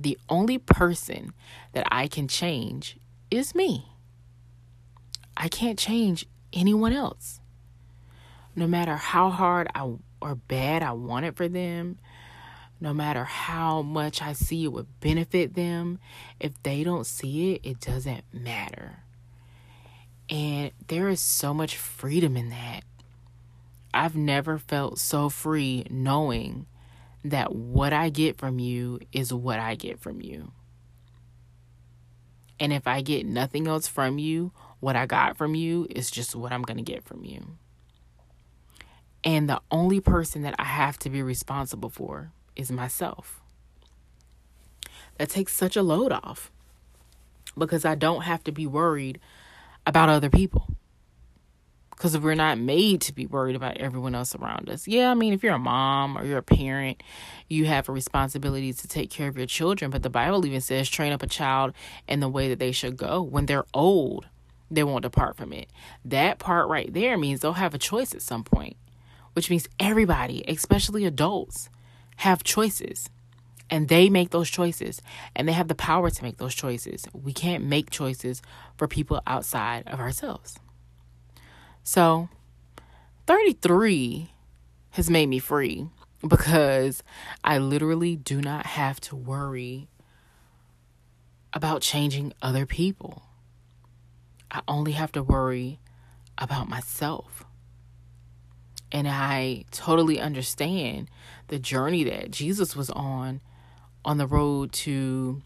The 0.00 0.18
only 0.30 0.56
person 0.56 1.34
that 1.74 1.86
I 1.90 2.08
can 2.08 2.26
change 2.26 2.96
is 3.30 3.54
me. 3.54 3.84
I 5.36 5.48
can't 5.48 5.78
change 5.78 6.26
anyone 6.54 6.94
else. 6.94 7.40
No 8.56 8.66
matter 8.66 8.96
how 8.96 9.28
hard 9.28 9.68
I 9.74 9.92
or 10.22 10.34
bad 10.36 10.82
I 10.82 10.92
want 10.92 11.26
it 11.26 11.36
for 11.36 11.48
them, 11.48 11.98
no 12.80 12.94
matter 12.94 13.24
how 13.24 13.82
much 13.82 14.22
I 14.22 14.32
see 14.32 14.64
it 14.64 14.72
would 14.72 14.86
benefit 15.00 15.52
them, 15.52 15.98
if 16.40 16.52
they 16.62 16.82
don't 16.82 17.04
see 17.04 17.52
it, 17.52 17.60
it 17.62 17.80
doesn't 17.80 18.24
matter. 18.32 19.04
And 20.30 20.70
there 20.88 21.10
is 21.10 21.20
so 21.20 21.52
much 21.52 21.76
freedom 21.76 22.38
in 22.38 22.48
that. 22.48 22.84
I've 23.92 24.16
never 24.16 24.56
felt 24.56 24.98
so 24.98 25.28
free 25.28 25.84
knowing 25.90 26.64
that 27.24 27.54
what 27.54 27.92
I 27.92 28.08
get 28.08 28.38
from 28.38 28.58
you 28.58 29.00
is 29.12 29.32
what 29.32 29.58
I 29.58 29.74
get 29.74 30.00
from 30.00 30.20
you. 30.20 30.52
And 32.58 32.72
if 32.72 32.86
I 32.86 33.00
get 33.00 33.26
nothing 33.26 33.66
else 33.66 33.86
from 33.86 34.18
you, 34.18 34.52
what 34.80 34.96
I 34.96 35.06
got 35.06 35.36
from 35.36 35.54
you 35.54 35.86
is 35.90 36.10
just 36.10 36.34
what 36.34 36.52
I'm 36.52 36.62
going 36.62 36.76
to 36.76 36.82
get 36.82 37.04
from 37.04 37.24
you. 37.24 37.56
And 39.24 39.48
the 39.48 39.60
only 39.70 40.00
person 40.00 40.42
that 40.42 40.54
I 40.58 40.64
have 40.64 40.98
to 41.00 41.10
be 41.10 41.22
responsible 41.22 41.90
for 41.90 42.32
is 42.56 42.70
myself. 42.70 43.40
That 45.18 45.28
takes 45.28 45.54
such 45.54 45.76
a 45.76 45.82
load 45.82 46.12
off 46.12 46.50
because 47.56 47.84
I 47.84 47.94
don't 47.94 48.22
have 48.22 48.42
to 48.44 48.52
be 48.52 48.66
worried 48.66 49.20
about 49.86 50.08
other 50.08 50.30
people. 50.30 50.68
Because 52.00 52.16
we're 52.16 52.34
not 52.34 52.56
made 52.56 53.02
to 53.02 53.12
be 53.12 53.26
worried 53.26 53.56
about 53.56 53.76
everyone 53.76 54.14
else 54.14 54.34
around 54.34 54.70
us. 54.70 54.88
Yeah, 54.88 55.10
I 55.10 55.14
mean, 55.14 55.34
if 55.34 55.42
you're 55.42 55.52
a 55.52 55.58
mom 55.58 56.16
or 56.16 56.24
you're 56.24 56.38
a 56.38 56.42
parent, 56.42 57.02
you 57.46 57.66
have 57.66 57.90
a 57.90 57.92
responsibility 57.92 58.72
to 58.72 58.88
take 58.88 59.10
care 59.10 59.28
of 59.28 59.36
your 59.36 59.44
children. 59.44 59.90
But 59.90 60.02
the 60.02 60.08
Bible 60.08 60.46
even 60.46 60.62
says 60.62 60.88
train 60.88 61.12
up 61.12 61.22
a 61.22 61.26
child 61.26 61.74
in 62.08 62.20
the 62.20 62.28
way 62.30 62.48
that 62.48 62.58
they 62.58 62.72
should 62.72 62.96
go. 62.96 63.20
When 63.20 63.44
they're 63.44 63.66
old, 63.74 64.28
they 64.70 64.82
won't 64.82 65.02
depart 65.02 65.36
from 65.36 65.52
it. 65.52 65.68
That 66.02 66.38
part 66.38 66.70
right 66.70 66.90
there 66.90 67.18
means 67.18 67.40
they'll 67.40 67.52
have 67.52 67.74
a 67.74 67.78
choice 67.78 68.14
at 68.14 68.22
some 68.22 68.44
point, 68.44 68.78
which 69.34 69.50
means 69.50 69.68
everybody, 69.78 70.42
especially 70.48 71.04
adults, 71.04 71.68
have 72.16 72.42
choices 72.42 73.10
and 73.68 73.88
they 73.88 74.08
make 74.08 74.30
those 74.30 74.48
choices 74.48 75.02
and 75.36 75.46
they 75.46 75.52
have 75.52 75.68
the 75.68 75.74
power 75.74 76.08
to 76.08 76.22
make 76.22 76.38
those 76.38 76.54
choices. 76.54 77.04
We 77.12 77.34
can't 77.34 77.62
make 77.62 77.90
choices 77.90 78.40
for 78.78 78.88
people 78.88 79.20
outside 79.26 79.86
of 79.86 80.00
ourselves. 80.00 80.56
So, 81.92 82.28
33 83.26 84.30
has 84.90 85.10
made 85.10 85.26
me 85.26 85.40
free 85.40 85.88
because 86.24 87.02
I 87.42 87.58
literally 87.58 88.14
do 88.14 88.40
not 88.40 88.64
have 88.64 89.00
to 89.00 89.16
worry 89.16 89.88
about 91.52 91.82
changing 91.82 92.32
other 92.40 92.64
people. 92.64 93.22
I 94.52 94.60
only 94.68 94.92
have 94.92 95.10
to 95.10 95.22
worry 95.24 95.80
about 96.38 96.68
myself. 96.68 97.44
And 98.92 99.08
I 99.08 99.64
totally 99.72 100.20
understand 100.20 101.10
the 101.48 101.58
journey 101.58 102.04
that 102.04 102.30
Jesus 102.30 102.76
was 102.76 102.90
on 102.90 103.40
on 104.04 104.16
the 104.16 104.28
road 104.28 104.70
to 104.86 105.42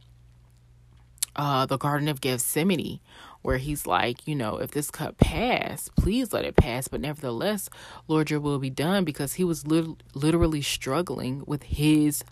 uh, 1.36 1.64
the 1.64 1.78
Garden 1.78 2.06
of 2.06 2.20
Gethsemane, 2.20 3.00
where 3.44 3.58
he's 3.58 3.86
like, 3.86 4.26
you 4.26 4.34
know, 4.34 4.56
if 4.56 4.70
this 4.70 4.90
cup 4.90 5.18
pass, 5.18 5.90
please 5.90 6.32
let 6.32 6.46
it 6.46 6.56
pass. 6.56 6.88
But 6.88 7.02
nevertheless, 7.02 7.68
Lord, 8.08 8.30
your 8.30 8.40
will 8.40 8.58
be 8.58 8.70
done, 8.70 9.04
because 9.04 9.34
he 9.34 9.44
was 9.44 9.66
lit- 9.66 10.02
literally 10.14 10.62
struggling 10.62 11.44
with 11.46 11.64
his 11.64 12.24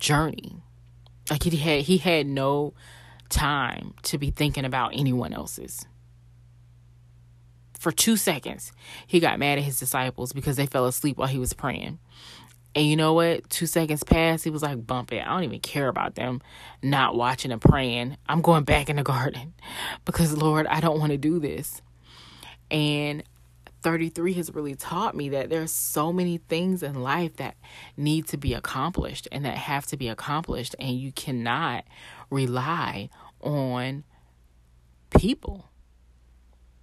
journey. 0.00 0.62
Like 1.30 1.42
he 1.42 1.54
had 1.58 1.82
he 1.82 1.98
had 1.98 2.26
no 2.26 2.72
time 3.28 3.92
to 4.04 4.16
be 4.16 4.30
thinking 4.30 4.64
about 4.64 4.92
anyone 4.94 5.34
else's. 5.34 5.86
For 7.78 7.92
two 7.92 8.16
seconds, 8.16 8.72
he 9.06 9.20
got 9.20 9.38
mad 9.38 9.58
at 9.58 9.64
his 9.64 9.78
disciples 9.78 10.32
because 10.32 10.56
they 10.56 10.64
fell 10.64 10.86
asleep 10.86 11.18
while 11.18 11.28
he 11.28 11.38
was 11.38 11.52
praying. 11.52 11.98
And 12.74 12.86
you 12.86 12.96
know 12.96 13.12
what? 13.12 13.48
Two 13.50 13.66
seconds 13.66 14.02
passed. 14.02 14.44
He 14.44 14.50
was 14.50 14.62
like, 14.62 14.84
bump 14.84 15.12
it. 15.12 15.24
I 15.24 15.30
don't 15.30 15.44
even 15.44 15.60
care 15.60 15.88
about 15.88 16.16
them 16.16 16.42
not 16.82 17.14
watching 17.14 17.52
and 17.52 17.60
praying. 17.60 18.16
I'm 18.28 18.42
going 18.42 18.64
back 18.64 18.90
in 18.90 18.96
the 18.96 19.02
garden 19.04 19.54
because, 20.04 20.36
Lord, 20.36 20.66
I 20.66 20.80
don't 20.80 20.98
want 20.98 21.12
to 21.12 21.18
do 21.18 21.38
this. 21.38 21.82
And 22.70 23.22
33 23.82 24.32
has 24.34 24.52
really 24.52 24.74
taught 24.74 25.14
me 25.14 25.28
that 25.28 25.50
there's 25.50 25.70
so 25.70 26.12
many 26.12 26.38
things 26.38 26.82
in 26.82 27.02
life 27.02 27.36
that 27.36 27.54
need 27.96 28.26
to 28.28 28.36
be 28.36 28.54
accomplished 28.54 29.28
and 29.30 29.44
that 29.44 29.56
have 29.56 29.86
to 29.86 29.96
be 29.96 30.08
accomplished. 30.08 30.74
And 30.80 30.98
you 30.98 31.12
cannot 31.12 31.84
rely 32.30 33.10
on 33.40 34.04
people. 35.16 35.68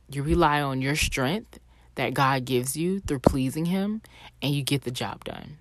You 0.10 0.24
rely 0.24 0.62
on 0.62 0.82
your 0.82 0.96
strength 0.96 1.60
that 1.96 2.14
God 2.14 2.46
gives 2.46 2.78
you 2.78 3.00
through 3.02 3.20
pleasing 3.20 3.66
Him, 3.66 4.02
and 4.42 4.54
you 4.54 4.64
get 4.64 4.84
the 4.84 4.92
job 4.92 5.26
done. 5.26 5.58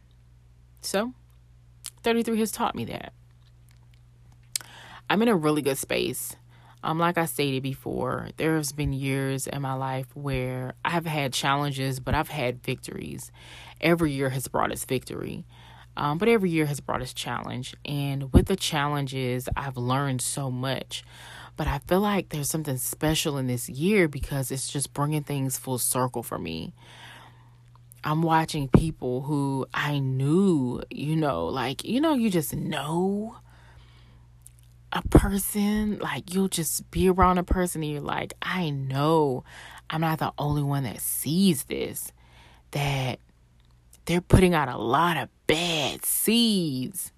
So, 0.80 1.12
33 2.02 2.38
has 2.40 2.50
taught 2.50 2.74
me 2.74 2.84
that. 2.86 3.12
I'm 5.08 5.22
in 5.22 5.28
a 5.28 5.36
really 5.36 5.62
good 5.62 5.78
space. 5.78 6.36
Um, 6.82 6.98
like 6.98 7.18
I 7.18 7.26
stated 7.26 7.62
before, 7.62 8.28
there's 8.38 8.72
been 8.72 8.92
years 8.92 9.46
in 9.46 9.60
my 9.60 9.74
life 9.74 10.06
where 10.14 10.74
I've 10.84 11.04
had 11.04 11.32
challenges, 11.32 12.00
but 12.00 12.14
I've 12.14 12.28
had 12.28 12.62
victories. 12.62 13.30
Every 13.80 14.12
year 14.12 14.30
has 14.30 14.48
brought 14.48 14.72
us 14.72 14.84
victory, 14.86 15.44
um, 15.96 16.16
but 16.16 16.28
every 16.28 16.48
year 16.48 16.64
has 16.66 16.80
brought 16.80 17.02
us 17.02 17.12
challenge. 17.12 17.74
And 17.84 18.32
with 18.32 18.46
the 18.46 18.56
challenges, 18.56 19.46
I've 19.54 19.76
learned 19.76 20.22
so 20.22 20.50
much. 20.50 21.04
But 21.56 21.66
I 21.66 21.80
feel 21.80 22.00
like 22.00 22.30
there's 22.30 22.48
something 22.48 22.78
special 22.78 23.36
in 23.36 23.46
this 23.46 23.68
year 23.68 24.08
because 24.08 24.50
it's 24.50 24.70
just 24.70 24.94
bringing 24.94 25.24
things 25.24 25.58
full 25.58 25.76
circle 25.76 26.22
for 26.22 26.38
me. 26.38 26.72
I'm 28.02 28.22
watching 28.22 28.68
people 28.68 29.22
who 29.22 29.66
I 29.74 29.98
knew, 29.98 30.82
you 30.90 31.16
know, 31.16 31.46
like, 31.46 31.84
you 31.84 32.00
know, 32.00 32.14
you 32.14 32.30
just 32.30 32.54
know 32.54 33.36
a 34.92 35.02
person, 35.08 35.98
like, 35.98 36.34
you'll 36.34 36.48
just 36.48 36.90
be 36.90 37.08
around 37.08 37.38
a 37.38 37.42
person 37.42 37.82
and 37.82 37.92
you're 37.92 38.00
like, 38.00 38.32
I 38.40 38.70
know 38.70 39.44
I'm 39.90 40.00
not 40.00 40.18
the 40.18 40.32
only 40.38 40.62
one 40.62 40.84
that 40.84 41.00
sees 41.00 41.64
this, 41.64 42.12
that 42.70 43.18
they're 44.06 44.20
putting 44.20 44.54
out 44.54 44.68
a 44.68 44.78
lot 44.78 45.16
of 45.16 45.28
bad 45.46 46.04
seeds, 46.04 47.12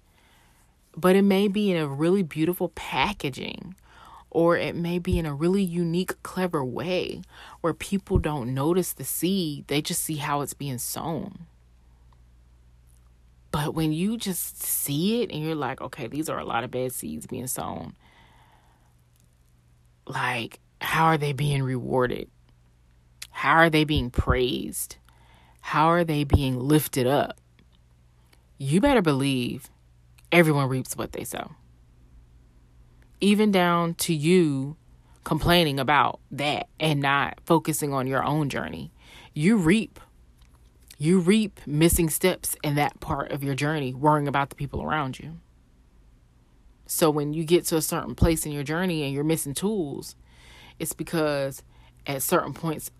but 0.95 1.15
it 1.15 1.21
may 1.21 1.47
be 1.47 1.71
in 1.71 1.77
a 1.77 1.87
really 1.87 2.23
beautiful 2.23 2.69
packaging 2.69 3.75
or 4.33 4.57
it 4.57 4.75
may 4.75 4.97
be 4.97 5.19
in 5.19 5.27
a 5.27 5.33
really 5.33 5.61
unique, 5.61 6.21
clever 6.23 6.65
way 6.65 7.21
where 7.61 7.73
people 7.73 8.17
don't 8.17 8.53
notice 8.53 8.91
the 8.91 9.03
seed, 9.03 9.67
they 9.67 9.81
just 9.81 10.01
see 10.01 10.15
how 10.15 10.41
it's 10.41 10.55
being 10.55 10.79
sown. 10.79 11.45
But 13.51 13.75
when 13.75 13.93
you 13.93 14.17
just 14.17 14.63
see 14.63 15.21
it 15.21 15.31
and 15.31 15.43
you're 15.43 15.53
like, 15.53 15.79
okay, 15.81 16.07
these 16.07 16.29
are 16.29 16.39
a 16.39 16.45
lot 16.45 16.63
of 16.63 16.71
bad 16.71 16.91
seeds 16.93 17.27
being 17.27 17.45
sown, 17.45 17.95
like, 20.07 20.59
how 20.81 21.05
are 21.05 21.17
they 21.17 21.31
being 21.31 21.61
rewarded? 21.61 22.27
How 23.29 23.53
are 23.53 23.69
they 23.69 23.83
being 23.83 24.09
praised? 24.09 24.97
How 25.61 25.85
are 25.85 26.03
they 26.03 26.23
being 26.23 26.59
lifted 26.59 27.05
up? 27.05 27.39
You 28.57 28.81
better 28.81 29.03
believe 29.03 29.69
everyone 30.31 30.69
reaps 30.69 30.97
what 30.97 31.11
they 31.11 31.23
sow 31.23 31.51
even 33.23 33.51
down 33.51 33.93
to 33.93 34.13
you 34.13 34.75
complaining 35.23 35.79
about 35.79 36.19
that 36.29 36.67
and 36.79 36.99
not 36.99 37.39
focusing 37.45 37.93
on 37.93 38.05
your 38.05 38.23
own 38.23 38.49
journey. 38.49 38.91
You 39.33 39.55
reap. 39.55 39.99
You 40.97 41.19
reap 41.19 41.61
missing 41.65 42.09
steps 42.09 42.55
in 42.63 42.75
that 42.75 42.99
part 42.99 43.31
of 43.31 43.41
your 43.41 43.55
journey, 43.55 43.93
worrying 43.93 44.27
about 44.27 44.49
the 44.49 44.55
people 44.55 44.83
around 44.83 45.19
you. 45.19 45.39
So 46.85 47.09
when 47.09 47.33
you 47.33 47.45
get 47.45 47.65
to 47.67 47.77
a 47.77 47.81
certain 47.81 48.13
place 48.13 48.45
in 48.45 48.51
your 48.51 48.63
journey 48.63 49.03
and 49.03 49.13
you're 49.13 49.23
missing 49.23 49.53
tools, 49.53 50.15
it's 50.77 50.93
because 50.93 51.63
at 52.05 52.21
certain 52.21 52.53
points 52.53 52.91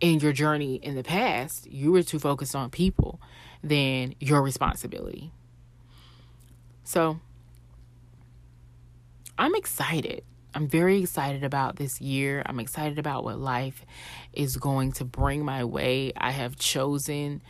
in 0.00 0.20
your 0.20 0.32
journey 0.32 0.74
in 0.76 0.94
the 0.94 1.02
past, 1.02 1.66
you 1.70 1.90
were 1.90 2.02
too 2.02 2.18
focused 2.18 2.54
on 2.54 2.68
people 2.68 3.18
than 3.62 4.14
your 4.20 4.42
responsibility. 4.42 5.32
So 6.84 7.18
I'm 9.38 9.54
excited. 9.54 10.24
I'm 10.54 10.68
very 10.68 11.02
excited 11.02 11.42
about 11.42 11.76
this 11.76 12.00
year. 12.00 12.42
I'm 12.46 12.60
excited 12.60 12.98
about 12.98 13.24
what 13.24 13.38
life 13.38 13.84
is 14.32 14.56
going 14.56 14.92
to 14.92 15.04
bring 15.04 15.44
my 15.44 15.64
way. 15.64 16.12
I 16.16 16.30
have 16.30 16.56
chosen 16.56 17.42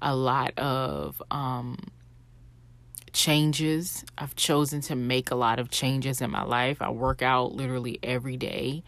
a 0.00 0.14
lot 0.14 0.56
of 0.58 1.20
um, 1.30 1.78
changes. 3.12 4.04
I've 4.16 4.36
chosen 4.36 4.80
to 4.82 4.94
make 4.94 5.32
a 5.32 5.34
lot 5.34 5.58
of 5.58 5.70
changes 5.70 6.20
in 6.20 6.30
my 6.30 6.44
life. 6.44 6.80
I 6.80 6.90
work 6.90 7.22
out 7.22 7.52
literally 7.52 7.98
every 8.02 8.36
day. 8.36 8.84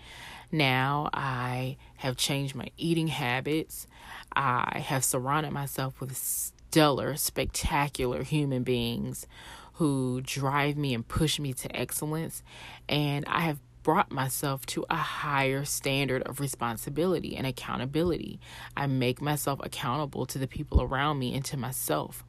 Now 0.53 1.11
I 1.13 1.77
have 1.97 2.17
changed 2.17 2.55
my 2.55 2.69
eating 2.77 3.09
habits. 3.09 3.89
I 4.37 4.85
have 4.87 5.05
surrounded 5.05 5.53
myself 5.53 6.01
with 6.01 6.17
stellar, 6.17 7.17
spectacular 7.17 8.23
human 8.23 8.63
beings 8.63 9.27
who 9.75 10.21
drive 10.23 10.77
me 10.77 10.95
and 10.95 11.07
push 11.07 11.39
me 11.39 11.53
to 11.53 11.77
excellence. 11.77 12.43
And 12.89 13.25
I 13.27 13.41
have 13.41 13.59
brought 13.83 14.11
myself 14.11 14.65
to 14.65 14.85
a 14.89 14.97
higher 14.97 15.65
standard 15.65 16.23
of 16.23 16.41
responsibility 16.41 17.37
and 17.37 17.47
accountability. 17.47 18.41
I 18.77 18.87
make 18.87 19.21
myself 19.21 19.61
accountable 19.63 20.27
to 20.27 20.39
the 20.39 20.49
people 20.49 20.83
around 20.83 21.19
me 21.19 21.35
and 21.35 21.45
to 21.47 21.57
myself. 21.57 22.25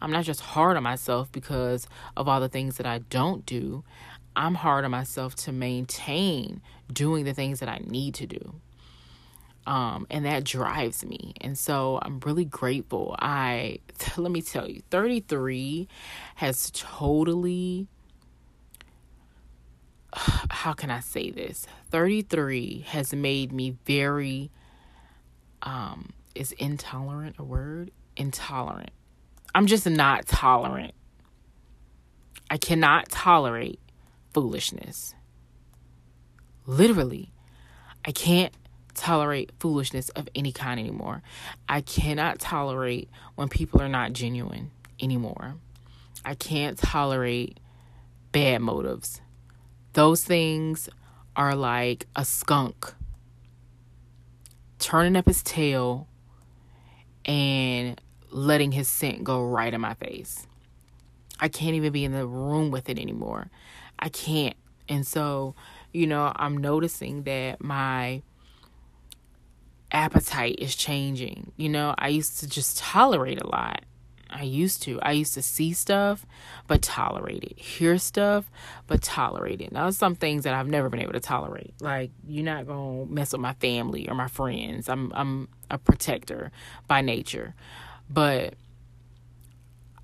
I'm 0.00 0.12
not 0.12 0.24
just 0.24 0.40
hard 0.40 0.76
on 0.76 0.82
myself 0.82 1.32
because 1.32 1.88
of 2.16 2.28
all 2.28 2.40
the 2.40 2.48
things 2.48 2.76
that 2.76 2.86
I 2.86 2.98
don't 2.98 3.44
do. 3.46 3.84
I'm 4.36 4.54
hard 4.54 4.84
on 4.84 4.90
myself 4.90 5.34
to 5.36 5.52
maintain 5.52 6.60
doing 6.92 7.24
the 7.24 7.34
things 7.34 7.60
that 7.60 7.68
I 7.68 7.80
need 7.84 8.14
to 8.14 8.26
do. 8.26 8.54
Um, 9.68 10.06
and 10.10 10.24
that 10.24 10.44
drives 10.44 11.04
me. 11.04 11.34
And 11.42 11.56
so 11.58 11.98
I'm 12.00 12.20
really 12.20 12.46
grateful. 12.46 13.14
I, 13.18 13.80
let 14.16 14.32
me 14.32 14.40
tell 14.40 14.66
you, 14.66 14.80
33 14.90 15.86
has 16.36 16.70
totally, 16.74 17.86
how 20.14 20.72
can 20.72 20.90
I 20.90 21.00
say 21.00 21.30
this? 21.30 21.66
33 21.90 22.86
has 22.88 23.12
made 23.12 23.52
me 23.52 23.76
very, 23.84 24.50
um, 25.60 26.14
is 26.34 26.52
intolerant 26.52 27.36
a 27.38 27.44
word? 27.44 27.90
Intolerant. 28.16 28.90
I'm 29.54 29.66
just 29.66 29.86
not 29.86 30.24
tolerant. 30.24 30.94
I 32.50 32.56
cannot 32.56 33.10
tolerate 33.10 33.80
foolishness. 34.32 35.14
Literally, 36.64 37.32
I 38.06 38.12
can't 38.12 38.54
tolerate 38.98 39.52
foolishness 39.58 40.08
of 40.10 40.28
any 40.34 40.52
kind 40.52 40.78
anymore. 40.78 41.22
I 41.68 41.80
cannot 41.80 42.38
tolerate 42.38 43.08
when 43.36 43.48
people 43.48 43.80
are 43.80 43.88
not 43.88 44.12
genuine 44.12 44.70
anymore. 45.00 45.54
I 46.24 46.34
can't 46.34 46.76
tolerate 46.76 47.58
bad 48.32 48.60
motives. 48.60 49.20
Those 49.92 50.24
things 50.24 50.88
are 51.36 51.54
like 51.54 52.06
a 52.16 52.24
skunk 52.24 52.94
turning 54.78 55.16
up 55.16 55.26
his 55.26 55.42
tail 55.42 56.08
and 57.24 58.00
letting 58.30 58.72
his 58.72 58.88
scent 58.88 59.24
go 59.24 59.42
right 59.42 59.72
in 59.72 59.80
my 59.80 59.94
face. 59.94 60.46
I 61.40 61.48
can't 61.48 61.74
even 61.74 61.92
be 61.92 62.04
in 62.04 62.12
the 62.12 62.26
room 62.26 62.70
with 62.70 62.88
it 62.88 62.98
anymore. 62.98 63.50
I 63.98 64.08
can't. 64.08 64.56
And 64.88 65.06
so, 65.06 65.54
you 65.92 66.06
know, 66.06 66.32
I'm 66.34 66.56
noticing 66.56 67.22
that 67.24 67.62
my 67.62 68.22
appetite 69.92 70.56
is 70.58 70.74
changing. 70.74 71.52
You 71.56 71.68
know, 71.68 71.94
I 71.98 72.08
used 72.08 72.40
to 72.40 72.48
just 72.48 72.78
tolerate 72.78 73.40
a 73.40 73.46
lot. 73.46 73.84
I 74.30 74.42
used 74.42 74.82
to. 74.82 75.00
I 75.00 75.12
used 75.12 75.34
to 75.34 75.42
see 75.42 75.72
stuff, 75.72 76.26
but 76.66 76.82
tolerate 76.82 77.44
it. 77.44 77.58
Hear 77.58 77.96
stuff, 77.98 78.50
but 78.86 79.02
tolerate 79.02 79.60
it. 79.60 79.72
Now, 79.72 79.88
some 79.90 80.14
things 80.14 80.44
that 80.44 80.52
I've 80.54 80.68
never 80.68 80.90
been 80.90 81.00
able 81.00 81.14
to 81.14 81.20
tolerate. 81.20 81.74
Like, 81.80 82.10
you're 82.26 82.44
not 82.44 82.66
gonna 82.66 83.06
mess 83.06 83.32
with 83.32 83.40
my 83.40 83.54
family 83.54 84.08
or 84.08 84.14
my 84.14 84.28
friends. 84.28 84.88
I'm 84.88 85.12
I'm 85.14 85.48
a 85.70 85.78
protector 85.78 86.50
by 86.86 87.00
nature. 87.00 87.54
But 88.10 88.54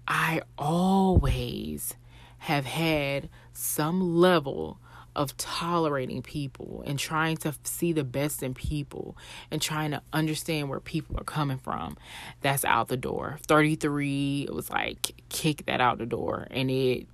I 0.09 0.43
always 0.59 1.95
have 2.39 2.67
had 2.67 3.29
some 3.53 4.17
level 4.17 4.79
of 5.17 5.37
tolerating 5.37 6.23
people 6.23 6.83
and 6.87 6.99
trying 6.99 7.37
to 7.39 7.55
see 7.65 7.93
the 7.93 8.05
best 8.05 8.43
in 8.43 8.55
people 8.55 9.17
and 9.51 9.61
trying 9.61 9.93
to 9.93 10.03
understand 10.13 10.69
where 10.69 10.81
people 10.81 11.17
are 11.19 11.25
coming 11.25 11.59
from. 11.59 11.97
That's 12.41 12.65
out 12.65 12.89
the 12.89 12.97
door. 12.97 13.39
33 13.47 14.47
it 14.49 14.55
was 14.55 14.71
like 14.71 15.13
kick 15.29 15.67
that 15.67 15.81
out 15.81 15.99
the 15.99 16.07
door 16.07 16.47
and 16.51 16.71
it 16.71 17.07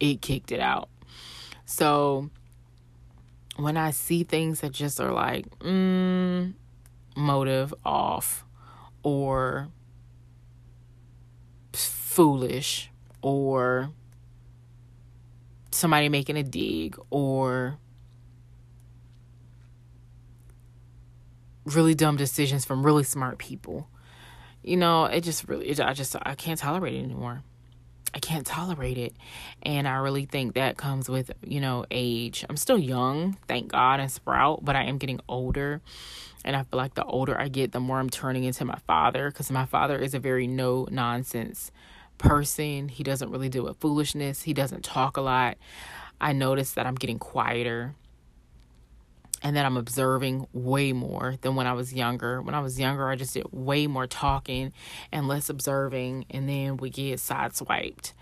it 0.00 0.20
kicked 0.20 0.52
it 0.52 0.60
out. 0.60 0.88
So 1.66 2.30
when 3.56 3.76
I 3.76 3.92
see 3.92 4.24
things 4.24 4.60
that 4.60 4.72
just 4.72 5.00
are 5.00 5.12
like 5.12 5.46
mm, 5.60 6.52
motive 7.16 7.72
off 7.84 8.44
or 9.02 9.68
foolish 11.72 12.90
or 13.22 13.90
somebody 15.74 16.08
making 16.08 16.36
a 16.36 16.42
dig 16.42 16.96
or 17.10 17.78
really 21.64 21.94
dumb 21.94 22.16
decisions 22.16 22.64
from 22.64 22.84
really 22.84 23.04
smart 23.04 23.38
people. 23.38 23.88
You 24.62 24.76
know, 24.76 25.04
it 25.04 25.22
just 25.22 25.48
really, 25.48 25.68
it, 25.68 25.80
I 25.80 25.92
just, 25.92 26.16
I 26.22 26.34
can't 26.34 26.58
tolerate 26.58 26.94
it 26.94 27.02
anymore. 27.02 27.42
I 28.14 28.20
can't 28.20 28.46
tolerate 28.46 28.96
it. 28.96 29.14
And 29.62 29.88
I 29.88 29.96
really 29.96 30.24
think 30.24 30.54
that 30.54 30.76
comes 30.76 31.08
with, 31.08 31.32
you 31.44 31.60
know, 31.60 31.84
age. 31.90 32.44
I'm 32.48 32.56
still 32.56 32.78
young, 32.78 33.36
thank 33.48 33.72
God, 33.72 33.98
and 34.00 34.10
sprout, 34.10 34.64
but 34.64 34.76
I 34.76 34.84
am 34.84 34.98
getting 34.98 35.20
older. 35.28 35.80
And 36.44 36.54
I 36.54 36.62
feel 36.62 36.78
like 36.78 36.94
the 36.94 37.04
older 37.04 37.38
I 37.38 37.48
get, 37.48 37.72
the 37.72 37.80
more 37.80 37.98
I'm 37.98 38.10
turning 38.10 38.44
into 38.44 38.64
my 38.64 38.78
father 38.86 39.30
because 39.30 39.50
my 39.50 39.66
father 39.66 39.98
is 39.98 40.14
a 40.14 40.18
very 40.18 40.46
no 40.46 40.86
nonsense 40.90 41.72
person. 42.24 42.88
He 42.88 43.02
doesn't 43.02 43.30
really 43.30 43.48
deal 43.48 43.64
with 43.64 43.78
foolishness. 43.78 44.42
He 44.42 44.54
doesn't 44.54 44.84
talk 44.84 45.16
a 45.16 45.20
lot. 45.20 45.56
I 46.20 46.32
notice 46.32 46.72
that 46.72 46.86
I'm 46.86 46.94
getting 46.94 47.18
quieter 47.18 47.94
and 49.42 49.56
that 49.56 49.66
I'm 49.66 49.76
observing 49.76 50.46
way 50.54 50.92
more 50.92 51.36
than 51.42 51.54
when 51.54 51.66
I 51.66 51.74
was 51.74 51.92
younger. 51.92 52.40
When 52.40 52.54
I 52.54 52.60
was 52.60 52.80
younger, 52.80 53.08
I 53.08 53.16
just 53.16 53.34
did 53.34 53.44
way 53.52 53.86
more 53.86 54.06
talking 54.06 54.72
and 55.12 55.28
less 55.28 55.50
observing, 55.50 56.24
and 56.30 56.48
then 56.48 56.78
we 56.78 56.88
get 56.88 57.18
sideswiped. 57.18 58.14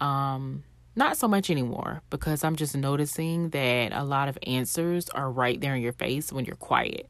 Um, 0.00 0.62
not 0.94 1.16
so 1.16 1.26
much 1.26 1.50
anymore 1.50 2.02
because 2.08 2.44
I'm 2.44 2.56
just 2.56 2.76
noticing 2.76 3.50
that 3.50 3.92
a 3.92 4.04
lot 4.04 4.28
of 4.28 4.38
answers 4.46 5.08
are 5.10 5.30
right 5.30 5.60
there 5.60 5.74
in 5.74 5.82
your 5.82 5.92
face 5.92 6.32
when 6.32 6.44
you're 6.44 6.56
quiet 6.56 7.08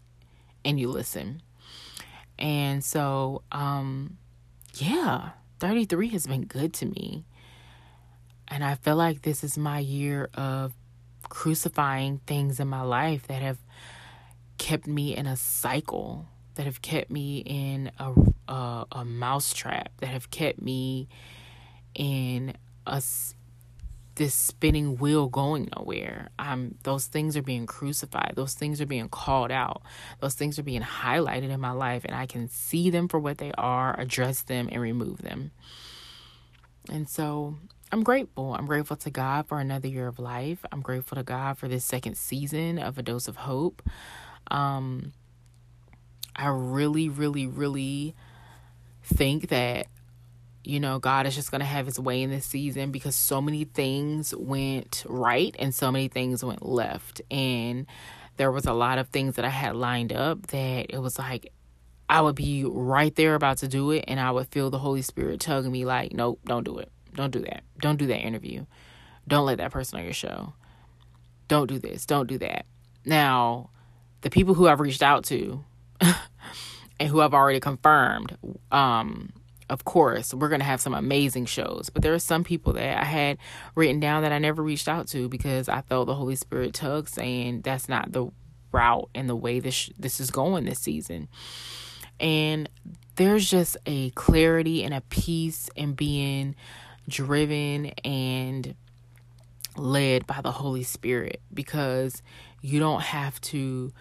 and 0.64 0.80
you 0.80 0.88
listen. 0.88 1.42
And 2.38 2.82
so, 2.82 3.42
um, 3.52 4.16
yeah, 4.76 5.30
33 5.60 6.08
has 6.08 6.26
been 6.26 6.44
good 6.46 6.72
to 6.74 6.86
me. 6.86 7.24
And 8.48 8.64
I 8.64 8.74
feel 8.74 8.96
like 8.96 9.22
this 9.22 9.44
is 9.44 9.56
my 9.56 9.78
year 9.78 10.28
of 10.34 10.72
crucifying 11.28 12.20
things 12.26 12.58
in 12.58 12.66
my 12.66 12.82
life 12.82 13.28
that 13.28 13.42
have 13.42 13.58
kept 14.58 14.86
me 14.86 15.14
in 15.16 15.26
a 15.26 15.36
cycle, 15.36 16.26
that 16.56 16.64
have 16.66 16.82
kept 16.82 17.10
me 17.10 17.38
in 17.38 17.92
a, 17.98 18.12
a, 18.48 18.86
a 18.90 19.04
mousetrap, 19.04 19.92
that 19.98 20.08
have 20.08 20.30
kept 20.30 20.60
me 20.60 21.08
in 21.94 22.54
a, 22.86 23.02
this 24.20 24.34
spinning 24.34 24.98
wheel 24.98 25.28
going 25.28 25.66
nowhere. 25.74 26.28
Um, 26.38 26.74
those 26.82 27.06
things 27.06 27.38
are 27.38 27.42
being 27.42 27.64
crucified. 27.64 28.34
Those 28.36 28.52
things 28.52 28.78
are 28.82 28.86
being 28.86 29.08
called 29.08 29.50
out. 29.50 29.80
Those 30.20 30.34
things 30.34 30.58
are 30.58 30.62
being 30.62 30.82
highlighted 30.82 31.48
in 31.48 31.58
my 31.58 31.70
life, 31.70 32.04
and 32.04 32.14
I 32.14 32.26
can 32.26 32.46
see 32.50 32.90
them 32.90 33.08
for 33.08 33.18
what 33.18 33.38
they 33.38 33.50
are, 33.56 33.98
address 33.98 34.42
them, 34.42 34.68
and 34.70 34.82
remove 34.82 35.22
them. 35.22 35.52
And 36.90 37.08
so 37.08 37.56
I'm 37.90 38.02
grateful. 38.02 38.54
I'm 38.54 38.66
grateful 38.66 38.96
to 38.98 39.10
God 39.10 39.48
for 39.48 39.58
another 39.58 39.88
year 39.88 40.06
of 40.06 40.18
life. 40.18 40.66
I'm 40.70 40.82
grateful 40.82 41.16
to 41.16 41.22
God 41.22 41.56
for 41.56 41.66
this 41.66 41.86
second 41.86 42.18
season 42.18 42.78
of 42.78 42.98
A 42.98 43.02
Dose 43.02 43.26
of 43.26 43.36
Hope. 43.36 43.80
Um, 44.50 45.14
I 46.36 46.48
really, 46.48 47.08
really, 47.08 47.46
really 47.46 48.14
think 49.02 49.48
that 49.48 49.86
you 50.64 50.80
know, 50.80 50.98
God 50.98 51.26
is 51.26 51.34
just 51.34 51.50
going 51.50 51.60
to 51.60 51.66
have 51.66 51.86
his 51.86 51.98
way 51.98 52.22
in 52.22 52.30
this 52.30 52.44
season 52.44 52.90
because 52.90 53.16
so 53.16 53.40
many 53.40 53.64
things 53.64 54.34
went 54.36 55.04
right 55.08 55.54
and 55.58 55.74
so 55.74 55.90
many 55.90 56.08
things 56.08 56.44
went 56.44 56.64
left. 56.64 57.22
And 57.30 57.86
there 58.36 58.52
was 58.52 58.66
a 58.66 58.72
lot 58.72 58.98
of 58.98 59.08
things 59.08 59.36
that 59.36 59.44
I 59.44 59.50
had 59.50 59.74
lined 59.76 60.12
up 60.12 60.48
that 60.48 60.86
it 60.90 60.98
was 60.98 61.18
like 61.18 61.52
I 62.08 62.20
would 62.20 62.34
be 62.34 62.64
right 62.64 63.14
there 63.14 63.34
about 63.34 63.58
to 63.58 63.68
do 63.68 63.92
it 63.92 64.04
and 64.08 64.18
I 64.18 64.32
would 64.32 64.48
feel 64.48 64.68
the 64.68 64.78
Holy 64.78 65.02
Spirit 65.02 65.40
tugging 65.40 65.72
me 65.72 65.84
like, 65.84 66.12
nope, 66.12 66.40
don't 66.44 66.64
do 66.64 66.78
it. 66.78 66.90
Don't 67.14 67.30
do 67.30 67.40
that. 67.40 67.62
Don't 67.80 67.96
do 67.96 68.06
that 68.06 68.18
interview. 68.18 68.66
Don't 69.28 69.46
let 69.46 69.58
that 69.58 69.70
person 69.70 69.98
on 69.98 70.04
your 70.04 70.12
show. 70.12 70.54
Don't 71.48 71.68
do 71.68 71.78
this. 71.78 72.06
Don't 72.06 72.26
do 72.26 72.38
that. 72.38 72.66
Now, 73.04 73.70
the 74.22 74.30
people 74.30 74.54
who 74.54 74.68
I've 74.68 74.80
reached 74.80 75.02
out 75.02 75.24
to 75.26 75.64
and 76.00 77.08
who 77.08 77.20
I've 77.20 77.34
already 77.34 77.60
confirmed, 77.60 78.36
um, 78.70 79.32
of 79.70 79.84
course, 79.84 80.34
we're 80.34 80.48
going 80.48 80.60
to 80.60 80.66
have 80.66 80.80
some 80.80 80.94
amazing 80.94 81.46
shows. 81.46 81.90
But 81.90 82.02
there 82.02 82.12
are 82.12 82.18
some 82.18 82.42
people 82.44 82.72
that 82.74 83.00
I 83.00 83.04
had 83.04 83.38
written 83.76 84.00
down 84.00 84.22
that 84.22 84.32
I 84.32 84.38
never 84.38 84.62
reached 84.62 84.88
out 84.88 85.06
to 85.08 85.28
because 85.28 85.68
I 85.68 85.80
felt 85.82 86.06
the 86.06 86.14
Holy 86.14 86.34
Spirit 86.34 86.74
tug 86.74 87.08
saying 87.08 87.62
that's 87.62 87.88
not 87.88 88.12
the 88.12 88.30
route 88.72 89.08
and 89.14 89.28
the 89.28 89.36
way 89.36 89.60
this 89.60 89.90
this 89.98 90.20
is 90.20 90.30
going 90.30 90.64
this 90.64 90.80
season. 90.80 91.28
And 92.18 92.68
there's 93.14 93.48
just 93.48 93.76
a 93.86 94.10
clarity 94.10 94.82
and 94.82 94.92
a 94.92 95.00
peace 95.02 95.70
and 95.76 95.96
being 95.96 96.56
driven 97.08 97.86
and 98.04 98.74
led 99.76 100.26
by 100.26 100.40
the 100.42 100.52
Holy 100.52 100.82
Spirit 100.82 101.40
because 101.54 102.22
you 102.60 102.80
don't 102.80 103.02
have 103.02 103.40
to 103.40 103.92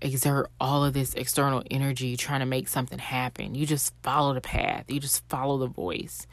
exert 0.00 0.50
all 0.60 0.84
of 0.84 0.94
this 0.94 1.14
external 1.14 1.62
energy 1.70 2.16
trying 2.16 2.40
to 2.40 2.46
make 2.46 2.68
something 2.68 2.98
happen. 2.98 3.54
You 3.54 3.66
just 3.66 3.94
follow 4.02 4.34
the 4.34 4.40
path, 4.40 4.84
you 4.88 5.00
just 5.00 5.26
follow 5.28 5.58
the 5.58 5.66
voice. 5.66 6.26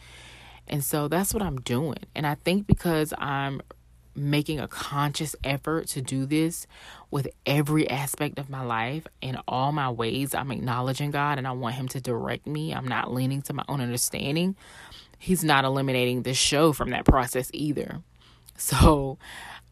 And 0.67 0.83
so 0.83 1.07
that's 1.07 1.33
what 1.33 1.43
I'm 1.43 1.61
doing. 1.61 1.99
And 2.15 2.25
I 2.25 2.35
think 2.35 2.67
because 2.67 3.13
I'm 3.17 3.61
making 4.15 4.59
a 4.59 4.67
conscious 4.67 5.35
effort 5.43 5.87
to 5.87 6.01
do 6.01 6.25
this 6.25 6.67
with 7.11 7.27
every 7.45 7.89
aspect 7.89 8.39
of 8.39 8.49
my 8.49 8.63
life 8.63 9.05
in 9.21 9.37
all 9.47 9.71
my 9.71 9.89
ways, 9.89 10.33
I'm 10.33 10.51
acknowledging 10.51 11.11
God 11.11 11.37
and 11.37 11.47
I 11.47 11.51
want 11.51 11.75
Him 11.75 11.87
to 11.89 12.01
direct 12.01 12.47
me. 12.47 12.73
I'm 12.73 12.87
not 12.87 13.13
leaning 13.13 13.41
to 13.43 13.53
my 13.53 13.63
own 13.67 13.81
understanding. 13.81 14.55
He's 15.17 15.43
not 15.43 15.65
eliminating 15.65 16.23
the 16.23 16.33
show 16.33 16.71
from 16.73 16.91
that 16.91 17.05
process 17.05 17.49
either. 17.53 18.01
So 18.57 19.17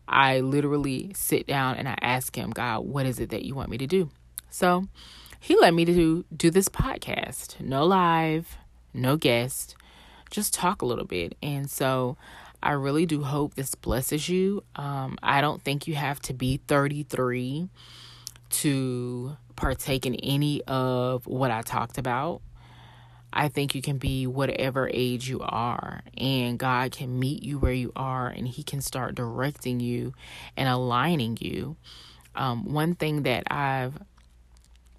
I 0.07 0.41
literally 0.41 1.11
sit 1.15 1.47
down 1.47 1.77
and 1.77 1.87
I 1.87 1.97
ask 2.01 2.35
him, 2.35 2.51
God, 2.51 2.85
what 2.85 3.05
is 3.05 3.19
it 3.19 3.29
that 3.29 3.43
you 3.43 3.55
want 3.55 3.69
me 3.69 3.77
to 3.77 3.87
do? 3.87 4.09
So 4.49 4.87
he 5.39 5.55
let 5.55 5.73
me 5.73 5.85
to 5.85 6.25
do 6.35 6.49
this 6.49 6.69
podcast. 6.69 7.59
No 7.59 7.85
live, 7.85 8.57
no 8.93 9.17
guest, 9.17 9.75
just 10.29 10.53
talk 10.53 10.81
a 10.81 10.85
little 10.85 11.05
bit. 11.05 11.35
And 11.41 11.69
so 11.69 12.17
I 12.61 12.71
really 12.71 13.05
do 13.05 13.23
hope 13.23 13.55
this 13.55 13.75
blesses 13.75 14.29
you. 14.29 14.63
Um, 14.75 15.17
I 15.21 15.41
don't 15.41 15.61
think 15.61 15.87
you 15.87 15.95
have 15.95 16.19
to 16.21 16.33
be 16.33 16.57
33 16.67 17.69
to 18.49 19.37
partake 19.55 20.05
in 20.05 20.15
any 20.15 20.61
of 20.63 21.27
what 21.27 21.51
I 21.51 21.61
talked 21.61 21.97
about. 21.97 22.41
I 23.33 23.49
think 23.49 23.73
you 23.73 23.81
can 23.81 23.97
be 23.97 24.27
whatever 24.27 24.89
age 24.93 25.27
you 25.27 25.41
are, 25.41 26.01
and 26.17 26.59
God 26.59 26.91
can 26.91 27.19
meet 27.19 27.41
you 27.43 27.57
where 27.57 27.73
you 27.73 27.91
are, 27.95 28.27
and 28.27 28.47
He 28.47 28.63
can 28.63 28.79
start 28.79 29.15
directing 29.15 29.79
you 29.79 30.13
and 30.55 30.69
aligning 30.69 31.37
you. 31.41 31.75
Um, 32.35 32.71
one 32.71 32.93
thing 32.93 33.23
that 33.23 33.43
I've 33.51 33.97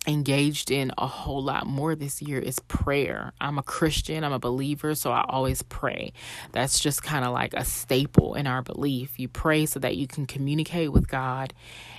engaged 0.06 0.70
in 0.70 0.92
a 0.98 1.06
whole 1.06 1.42
lot 1.42 1.66
more 1.66 1.94
this 1.94 2.20
year 2.20 2.38
is 2.38 2.58
prayer. 2.60 3.32
I'm 3.40 3.58
a 3.58 3.62
Christian, 3.62 4.24
I'm 4.24 4.32
a 4.32 4.38
believer, 4.38 4.94
so 4.94 5.12
I 5.12 5.24
always 5.28 5.62
pray. 5.62 6.12
That's 6.52 6.80
just 6.80 7.02
kind 7.02 7.24
of 7.24 7.32
like 7.32 7.54
a 7.54 7.64
staple 7.64 8.34
in 8.34 8.46
our 8.46 8.62
belief. 8.62 9.18
You 9.18 9.28
pray 9.28 9.66
so 9.66 9.78
that 9.80 9.96
you 9.96 10.06
can 10.06 10.26
communicate 10.26 10.92
with 10.92 11.08
God 11.08 11.54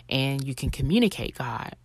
and 0.10 0.46
you 0.46 0.54
can 0.54 0.70
communicate 0.70 1.36
God 1.36 1.76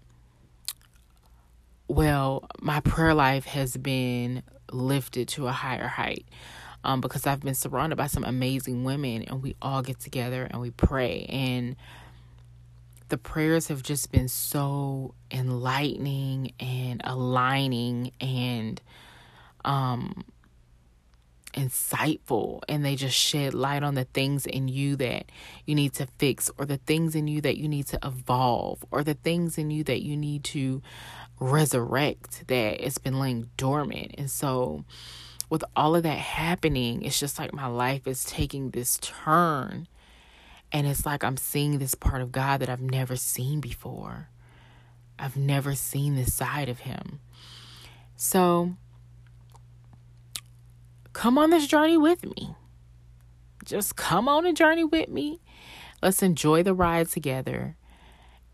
well, 1.90 2.46
my 2.61 2.79
prayer 2.79 3.14
life 3.14 3.46
has 3.46 3.76
been 3.76 4.44
lifted 4.70 5.26
to 5.26 5.48
a 5.48 5.53
higher 5.53 5.88
height 5.88 6.24
um, 6.85 7.00
because 7.00 7.26
I've 7.26 7.40
been 7.40 7.57
surrounded 7.57 7.96
by 7.96 8.07
some 8.07 8.22
amazing 8.22 8.85
women 8.85 9.22
and 9.22 9.42
we 9.42 9.57
all 9.61 9.83
get 9.83 9.98
together 9.98 10.46
and 10.48 10.61
we 10.61 10.70
pray. 10.70 11.26
And 11.29 11.74
the 13.09 13.18
prayers 13.18 13.66
have 13.66 13.83
just 13.83 14.12
been 14.12 14.29
so 14.29 15.14
enlightening 15.33 16.53
and 16.61 17.00
aligning 17.03 18.12
and 18.20 18.81
um, 19.64 20.24
insightful 21.55 22.61
and 22.68 22.85
they 22.85 22.94
just 22.94 23.16
shed 23.16 23.53
light 23.53 23.83
on 23.83 23.94
the 23.94 24.05
things 24.05 24.46
in 24.46 24.68
you 24.68 24.94
that 24.96 25.24
you 25.66 25.74
need 25.74 25.92
to 25.94 26.07
fix 26.18 26.50
or 26.57 26.64
the 26.64 26.76
things 26.76 27.16
in 27.16 27.26
you 27.26 27.40
that 27.40 27.59
you 27.59 27.68
need 27.68 27.87
to 27.87 27.98
evolve 28.05 28.85
or 28.90 29.03
the 29.03 29.14
things 29.14 29.59
in 29.59 29.70
you 29.70 29.83
that 29.83 30.03
you 30.03 30.16
need 30.16 30.44
to 30.44 30.81
resurrect 31.40 32.46
that 32.48 32.85
it's 32.85 32.98
been 32.98 33.18
laying 33.18 33.50
dormant. 33.57 34.14
And 34.16 34.31
so, 34.31 34.85
with 35.48 35.64
all 35.74 35.96
of 35.96 36.05
that 36.05 36.18
happening, 36.18 37.03
it's 37.03 37.18
just 37.18 37.38
like 37.38 37.53
my 37.53 37.66
life 37.66 38.07
is 38.07 38.24
taking 38.24 38.70
this 38.70 38.98
turn. 39.03 39.88
And 40.70 40.87
it's 40.87 41.05
like 41.05 41.24
I'm 41.24 41.37
seeing 41.37 41.79
this 41.79 41.96
part 41.96 42.22
of 42.22 42.31
God 42.31 42.61
that 42.61 42.68
I've 42.68 42.81
never 42.81 43.16
seen 43.16 43.61
before. 43.61 44.29
I've 45.18 45.37
never 45.37 45.74
seen 45.74 46.14
this 46.14 46.33
side 46.33 46.68
of 46.68 46.81
Him. 46.81 47.20
So, 48.14 48.76
come 51.12 51.38
on 51.38 51.50
this 51.50 51.66
journey 51.66 51.96
with 51.96 52.24
me. 52.24 52.55
Just 53.64 53.96
come 53.96 54.29
on 54.29 54.46
a 54.46 54.53
journey 54.53 54.85
with 54.85 55.09
me. 55.09 55.40
Let's 56.03 56.22
enjoy 56.22 56.62
the 56.62 56.74
ride 56.74 57.09
together 57.09 57.76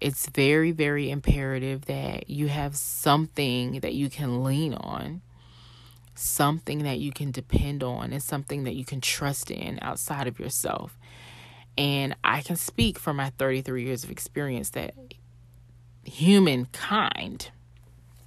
it's 0.00 0.28
very, 0.28 0.72
very 0.72 1.10
imperative 1.10 1.86
that 1.86 2.28
you 2.28 2.48
have 2.48 2.76
something 2.76 3.80
that 3.80 3.94
you 3.94 4.10
can 4.10 4.44
lean 4.44 4.74
on, 4.74 5.22
something 6.14 6.82
that 6.82 6.98
you 6.98 7.12
can 7.12 7.30
depend 7.30 7.82
on, 7.82 8.12
and 8.12 8.22
something 8.22 8.64
that 8.64 8.74
you 8.74 8.84
can 8.84 9.00
trust 9.00 9.50
in 9.50 9.78
outside 9.80 10.26
of 10.26 10.38
yourself. 10.38 10.98
And 11.78 12.16
I 12.24 12.42
can 12.42 12.56
speak 12.56 12.98
from 12.98 13.16
my 13.16 13.30
33 13.38 13.84
years 13.84 14.04
of 14.04 14.10
experience 14.10 14.70
that 14.70 14.94
humankind, 16.04 17.50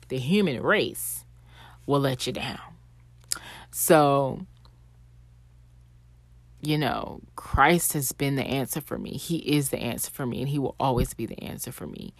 the 0.07 0.17
human 0.17 0.61
race, 0.61 1.25
will 1.85 1.99
let 1.99 2.27
you 2.27 2.33
down. 2.33 2.59
So, 3.71 4.45
you 6.61 6.77
know, 6.77 7.21
Christ 7.35 7.93
has 7.93 8.11
been 8.11 8.35
the 8.35 8.43
answer 8.43 8.81
for 8.81 8.97
me. 8.97 9.11
He 9.11 9.37
is 9.37 9.69
the 9.69 9.79
answer 9.79 10.11
for 10.11 10.25
me, 10.25 10.41
and 10.41 10.49
He 10.49 10.59
will 10.59 10.75
always 10.79 11.13
be 11.13 11.25
the 11.25 11.41
answer 11.41 11.71
for 11.71 11.87
me. 11.87 12.13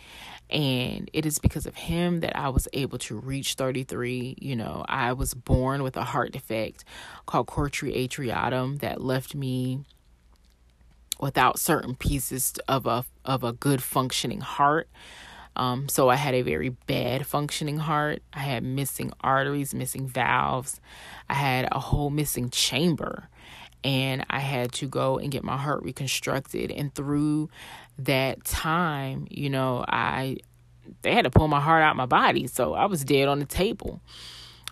And 0.49 1.09
it 1.13 1.25
is 1.25 1.39
because 1.39 1.65
of 1.65 1.75
Him 1.75 2.21
that 2.21 2.37
I 2.37 2.49
was 2.49 2.67
able 2.71 2.97
to 2.99 3.17
reach 3.17 3.55
33. 3.55 4.37
You 4.39 4.55
know, 4.55 4.85
I 4.87 5.13
was 5.13 5.33
born 5.33 5.83
with 5.83 5.97
a 5.97 6.03
heart 6.03 6.31
defect 6.31 6.85
called 7.25 7.47
coronary 7.47 8.07
atriatum 8.07 8.79
that 8.79 9.01
left 9.01 9.35
me 9.35 9.83
without 11.19 11.59
certain 11.59 11.95
pieces 11.95 12.53
of 12.67 12.85
a 12.85 13.03
of 13.25 13.43
a 13.43 13.51
good 13.51 13.83
functioning 13.83 14.41
heart. 14.41 14.87
Um, 15.55 15.89
so 15.89 16.07
I 16.07 16.15
had 16.15 16.33
a 16.35 16.41
very 16.41 16.69
bad 16.69 17.27
functioning 17.27 17.79
heart. 17.79 18.21
I 18.31 18.39
had 18.39 18.63
missing 18.63 19.11
arteries, 19.19 19.73
missing 19.73 20.07
valves. 20.07 20.79
I 21.29 21.33
had 21.33 21.67
a 21.73 21.79
whole 21.79 22.09
missing 22.09 22.49
chamber 22.49 23.27
and 23.83 24.25
I 24.29 24.39
had 24.39 24.71
to 24.73 24.87
go 24.87 25.17
and 25.17 25.31
get 25.31 25.43
my 25.43 25.57
heart 25.57 25.83
reconstructed. 25.83 26.71
And 26.71 26.93
through 26.93 27.49
that 27.99 28.43
time, 28.43 29.27
you 29.29 29.49
know, 29.49 29.85
I 29.87 30.37
they 31.01 31.13
had 31.13 31.25
to 31.25 31.29
pull 31.29 31.47
my 31.47 31.59
heart 31.59 31.83
out 31.83 31.95
my 31.95 32.05
body, 32.05 32.47
so 32.47 32.73
I 32.73 32.85
was 32.85 33.03
dead 33.03 33.27
on 33.27 33.39
the 33.39 33.45
table. 33.45 34.01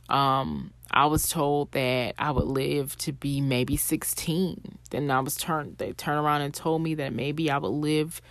Um, 0.09 0.73
I 0.89 1.05
was 1.05 1.27
told 1.27 1.71
that 1.73 2.15
I 2.17 2.31
would 2.31 2.45
live 2.47 2.97
to 2.99 3.11
be 3.11 3.41
maybe 3.41 3.75
16. 3.75 4.77
Then 4.89 5.11
I 5.11 5.19
was 5.19 5.35
turned 5.35 5.77
they 5.77 5.91
turned 5.91 6.19
around 6.19 6.41
and 6.41 6.53
told 6.53 6.81
me 6.81 6.95
that 6.95 7.13
maybe 7.13 7.51
I 7.51 7.57
would 7.57 7.67
live 7.67 8.21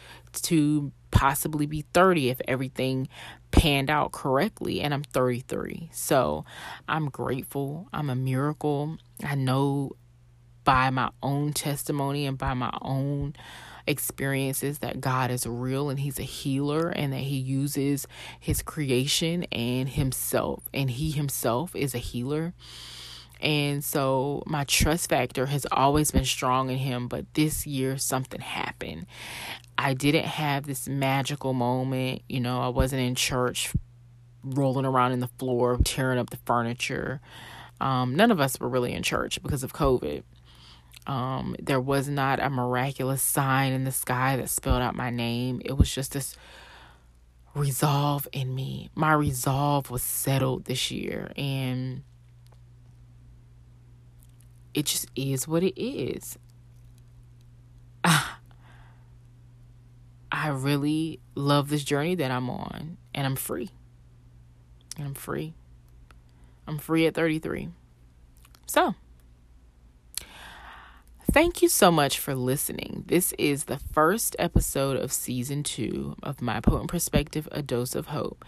to 0.42 0.90
possibly 1.10 1.66
be 1.66 1.82
30 1.94 2.30
if 2.30 2.40
everything 2.46 3.08
panned 3.50 3.88
out 3.88 4.12
correctly 4.12 4.80
and 4.80 4.92
I'm 4.92 5.02
33. 5.02 5.90
So, 5.92 6.44
I'm 6.88 7.08
grateful. 7.08 7.88
I'm 7.92 8.10
a 8.10 8.16
miracle. 8.16 8.98
I 9.24 9.34
know 9.34 9.92
by 10.66 10.90
my 10.90 11.08
own 11.22 11.52
testimony 11.54 12.26
and 12.26 12.36
by 12.36 12.52
my 12.52 12.76
own 12.82 13.34
experiences 13.86 14.80
that 14.80 15.00
God 15.00 15.30
is 15.30 15.46
real 15.46 15.88
and 15.88 16.00
He's 16.00 16.18
a 16.18 16.24
healer 16.24 16.88
and 16.90 17.12
that 17.12 17.20
He 17.20 17.36
uses 17.36 18.06
His 18.38 18.62
creation 18.62 19.44
and 19.44 19.88
Himself, 19.88 20.64
and 20.74 20.90
He 20.90 21.12
Himself 21.12 21.74
is 21.74 21.94
a 21.94 21.98
healer. 21.98 22.52
And 23.40 23.84
so 23.84 24.42
my 24.46 24.64
trust 24.64 25.08
factor 25.08 25.46
has 25.46 25.66
always 25.70 26.10
been 26.10 26.24
strong 26.24 26.68
in 26.68 26.78
Him, 26.78 27.06
but 27.06 27.32
this 27.34 27.64
year 27.66 27.96
something 27.96 28.40
happened. 28.40 29.06
I 29.78 29.94
didn't 29.94 30.24
have 30.24 30.66
this 30.66 30.88
magical 30.88 31.52
moment, 31.52 32.22
you 32.28 32.40
know, 32.40 32.60
I 32.60 32.68
wasn't 32.68 33.02
in 33.02 33.14
church 33.14 33.72
rolling 34.42 34.86
around 34.86 35.12
in 35.12 35.20
the 35.20 35.30
floor, 35.38 35.78
tearing 35.84 36.18
up 36.18 36.30
the 36.30 36.38
furniture. 36.44 37.20
Um, 37.80 38.16
none 38.16 38.30
of 38.30 38.40
us 38.40 38.58
were 38.58 38.68
really 38.68 38.94
in 38.94 39.02
church 39.02 39.40
because 39.42 39.62
of 39.62 39.72
COVID. 39.72 40.22
Um, 41.06 41.54
there 41.60 41.80
was 41.80 42.08
not 42.08 42.40
a 42.40 42.50
miraculous 42.50 43.22
sign 43.22 43.72
in 43.72 43.84
the 43.84 43.92
sky 43.92 44.36
that 44.36 44.50
spelled 44.50 44.82
out 44.82 44.96
my 44.96 45.10
name. 45.10 45.62
It 45.64 45.76
was 45.76 45.92
just 45.92 46.12
this 46.12 46.36
resolve 47.54 48.26
in 48.32 48.54
me. 48.54 48.90
My 48.94 49.12
resolve 49.12 49.90
was 49.90 50.02
settled 50.02 50.64
this 50.64 50.90
year, 50.90 51.32
and 51.36 52.02
it 54.74 54.86
just 54.86 55.08
is 55.16 55.48
what 55.48 55.62
it 55.62 55.80
is. 55.80 56.36
I 58.04 58.38
really 60.48 61.20
love 61.34 61.70
this 61.70 61.84
journey 61.84 62.14
that 62.16 62.30
I'm 62.30 62.50
on, 62.50 62.98
and 63.14 63.26
I'm 63.26 63.36
free. 63.36 63.70
And 64.98 65.06
I'm 65.06 65.14
free. 65.14 65.54
I'm 66.66 66.78
free 66.78 67.06
at 67.06 67.14
33. 67.14 67.68
So, 68.66 68.94
thank 71.36 71.60
you 71.60 71.68
so 71.68 71.90
much 71.90 72.18
for 72.18 72.34
listening. 72.34 73.04
This 73.08 73.34
is 73.38 73.64
the 73.64 73.76
first 73.76 74.34
episode 74.38 74.96
of 74.96 75.12
season 75.12 75.62
two 75.64 76.16
of 76.22 76.40
My 76.40 76.60
Potent 76.60 76.88
Perspective 76.88 77.46
A 77.52 77.60
Dose 77.60 77.94
of 77.94 78.06
Hope. 78.06 78.42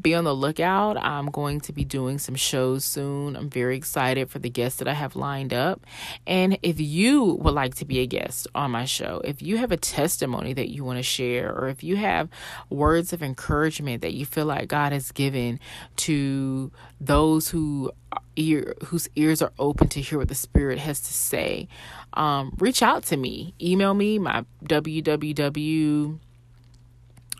Be 0.00 0.14
on 0.14 0.22
the 0.22 0.32
lookout. 0.32 0.96
I'm 0.98 1.32
going 1.32 1.60
to 1.62 1.72
be 1.72 1.84
doing 1.84 2.16
some 2.18 2.36
shows 2.36 2.84
soon. 2.84 3.34
I'm 3.34 3.50
very 3.50 3.76
excited 3.76 4.30
for 4.30 4.38
the 4.38 4.50
guests 4.50 4.78
that 4.78 4.86
I 4.86 4.92
have 4.92 5.16
lined 5.16 5.52
up. 5.52 5.84
And 6.28 6.60
if 6.62 6.78
you 6.78 7.24
would 7.24 7.54
like 7.54 7.74
to 7.74 7.84
be 7.84 7.98
a 7.98 8.06
guest 8.06 8.46
on 8.54 8.70
my 8.70 8.84
show, 8.84 9.20
if 9.24 9.42
you 9.42 9.56
have 9.56 9.72
a 9.72 9.76
testimony 9.76 10.52
that 10.52 10.68
you 10.68 10.84
want 10.84 11.00
to 11.00 11.02
share, 11.02 11.52
or 11.52 11.66
if 11.66 11.82
you 11.82 11.96
have 11.96 12.28
words 12.70 13.12
of 13.12 13.20
encouragement 13.20 14.02
that 14.02 14.14
you 14.14 14.24
feel 14.24 14.46
like 14.46 14.68
God 14.68 14.92
has 14.92 15.10
given 15.10 15.58
to 15.96 16.70
those 17.00 17.48
who 17.48 17.92
ear 18.36 18.74
whose 18.86 19.08
ears 19.16 19.42
are 19.42 19.52
open 19.58 19.88
to 19.88 20.00
hear 20.00 20.18
what 20.18 20.28
the 20.28 20.34
spirit 20.34 20.78
has 20.78 21.00
to 21.00 21.12
say. 21.12 21.68
Um, 22.14 22.54
reach 22.58 22.82
out 22.82 23.04
to 23.04 23.16
me. 23.16 23.54
Email 23.60 23.94
me 23.94 24.18
my 24.18 24.44
www 24.64 26.18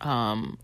um 0.00 0.56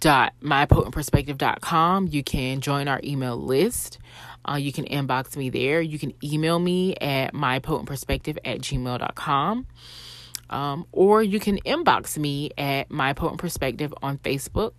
dot 0.00 0.34
mypotentperspective.com 0.42 2.06
you 2.08 2.22
can 2.22 2.60
join 2.60 2.88
our 2.88 3.00
email 3.02 3.36
list. 3.36 3.98
Uh, 4.44 4.56
you 4.56 4.72
can 4.72 4.84
inbox 4.86 5.36
me 5.36 5.50
there. 5.50 5.80
You 5.80 5.98
can 5.98 6.12
email 6.22 6.58
me 6.58 6.94
at 6.96 7.32
mypotentperspective 7.32 8.38
at 8.44 8.58
gmail.com 8.58 9.66
um, 10.52 10.86
or 10.92 11.22
you 11.22 11.40
can 11.40 11.58
inbox 11.60 12.18
me 12.18 12.50
at 12.56 12.90
my 12.90 13.12
potent 13.12 13.40
perspective 13.40 13.92
on 14.02 14.18
facebook 14.18 14.72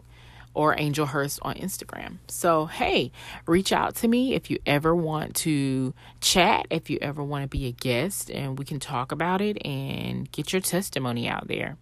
or 0.53 0.75
Angel 0.77 1.05
Hurst 1.05 1.39
on 1.41 1.55
Instagram. 1.55 2.17
So, 2.27 2.65
hey, 2.65 3.11
reach 3.47 3.71
out 3.71 3.95
to 3.97 4.07
me 4.07 4.33
if 4.33 4.49
you 4.51 4.59
ever 4.65 4.95
want 4.95 5.35
to 5.37 5.93
chat, 6.21 6.67
if 6.69 6.89
you 6.89 6.99
ever 7.01 7.23
want 7.23 7.43
to 7.43 7.47
be 7.47 7.67
a 7.67 7.71
guest, 7.71 8.29
and 8.29 8.57
we 8.57 8.65
can 8.65 8.79
talk 8.79 9.11
about 9.11 9.41
it 9.41 9.63
and 9.65 10.31
get 10.31 10.53
your 10.53 10.61
testimony 10.61 11.27
out 11.27 11.47
there. 11.47 11.77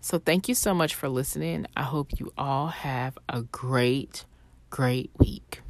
So, 0.00 0.18
thank 0.18 0.48
you 0.48 0.54
so 0.54 0.72
much 0.74 0.94
for 0.94 1.08
listening. 1.08 1.66
I 1.76 1.82
hope 1.82 2.18
you 2.18 2.32
all 2.38 2.68
have 2.68 3.18
a 3.28 3.42
great, 3.42 4.24
great 4.70 5.10
week. 5.18 5.62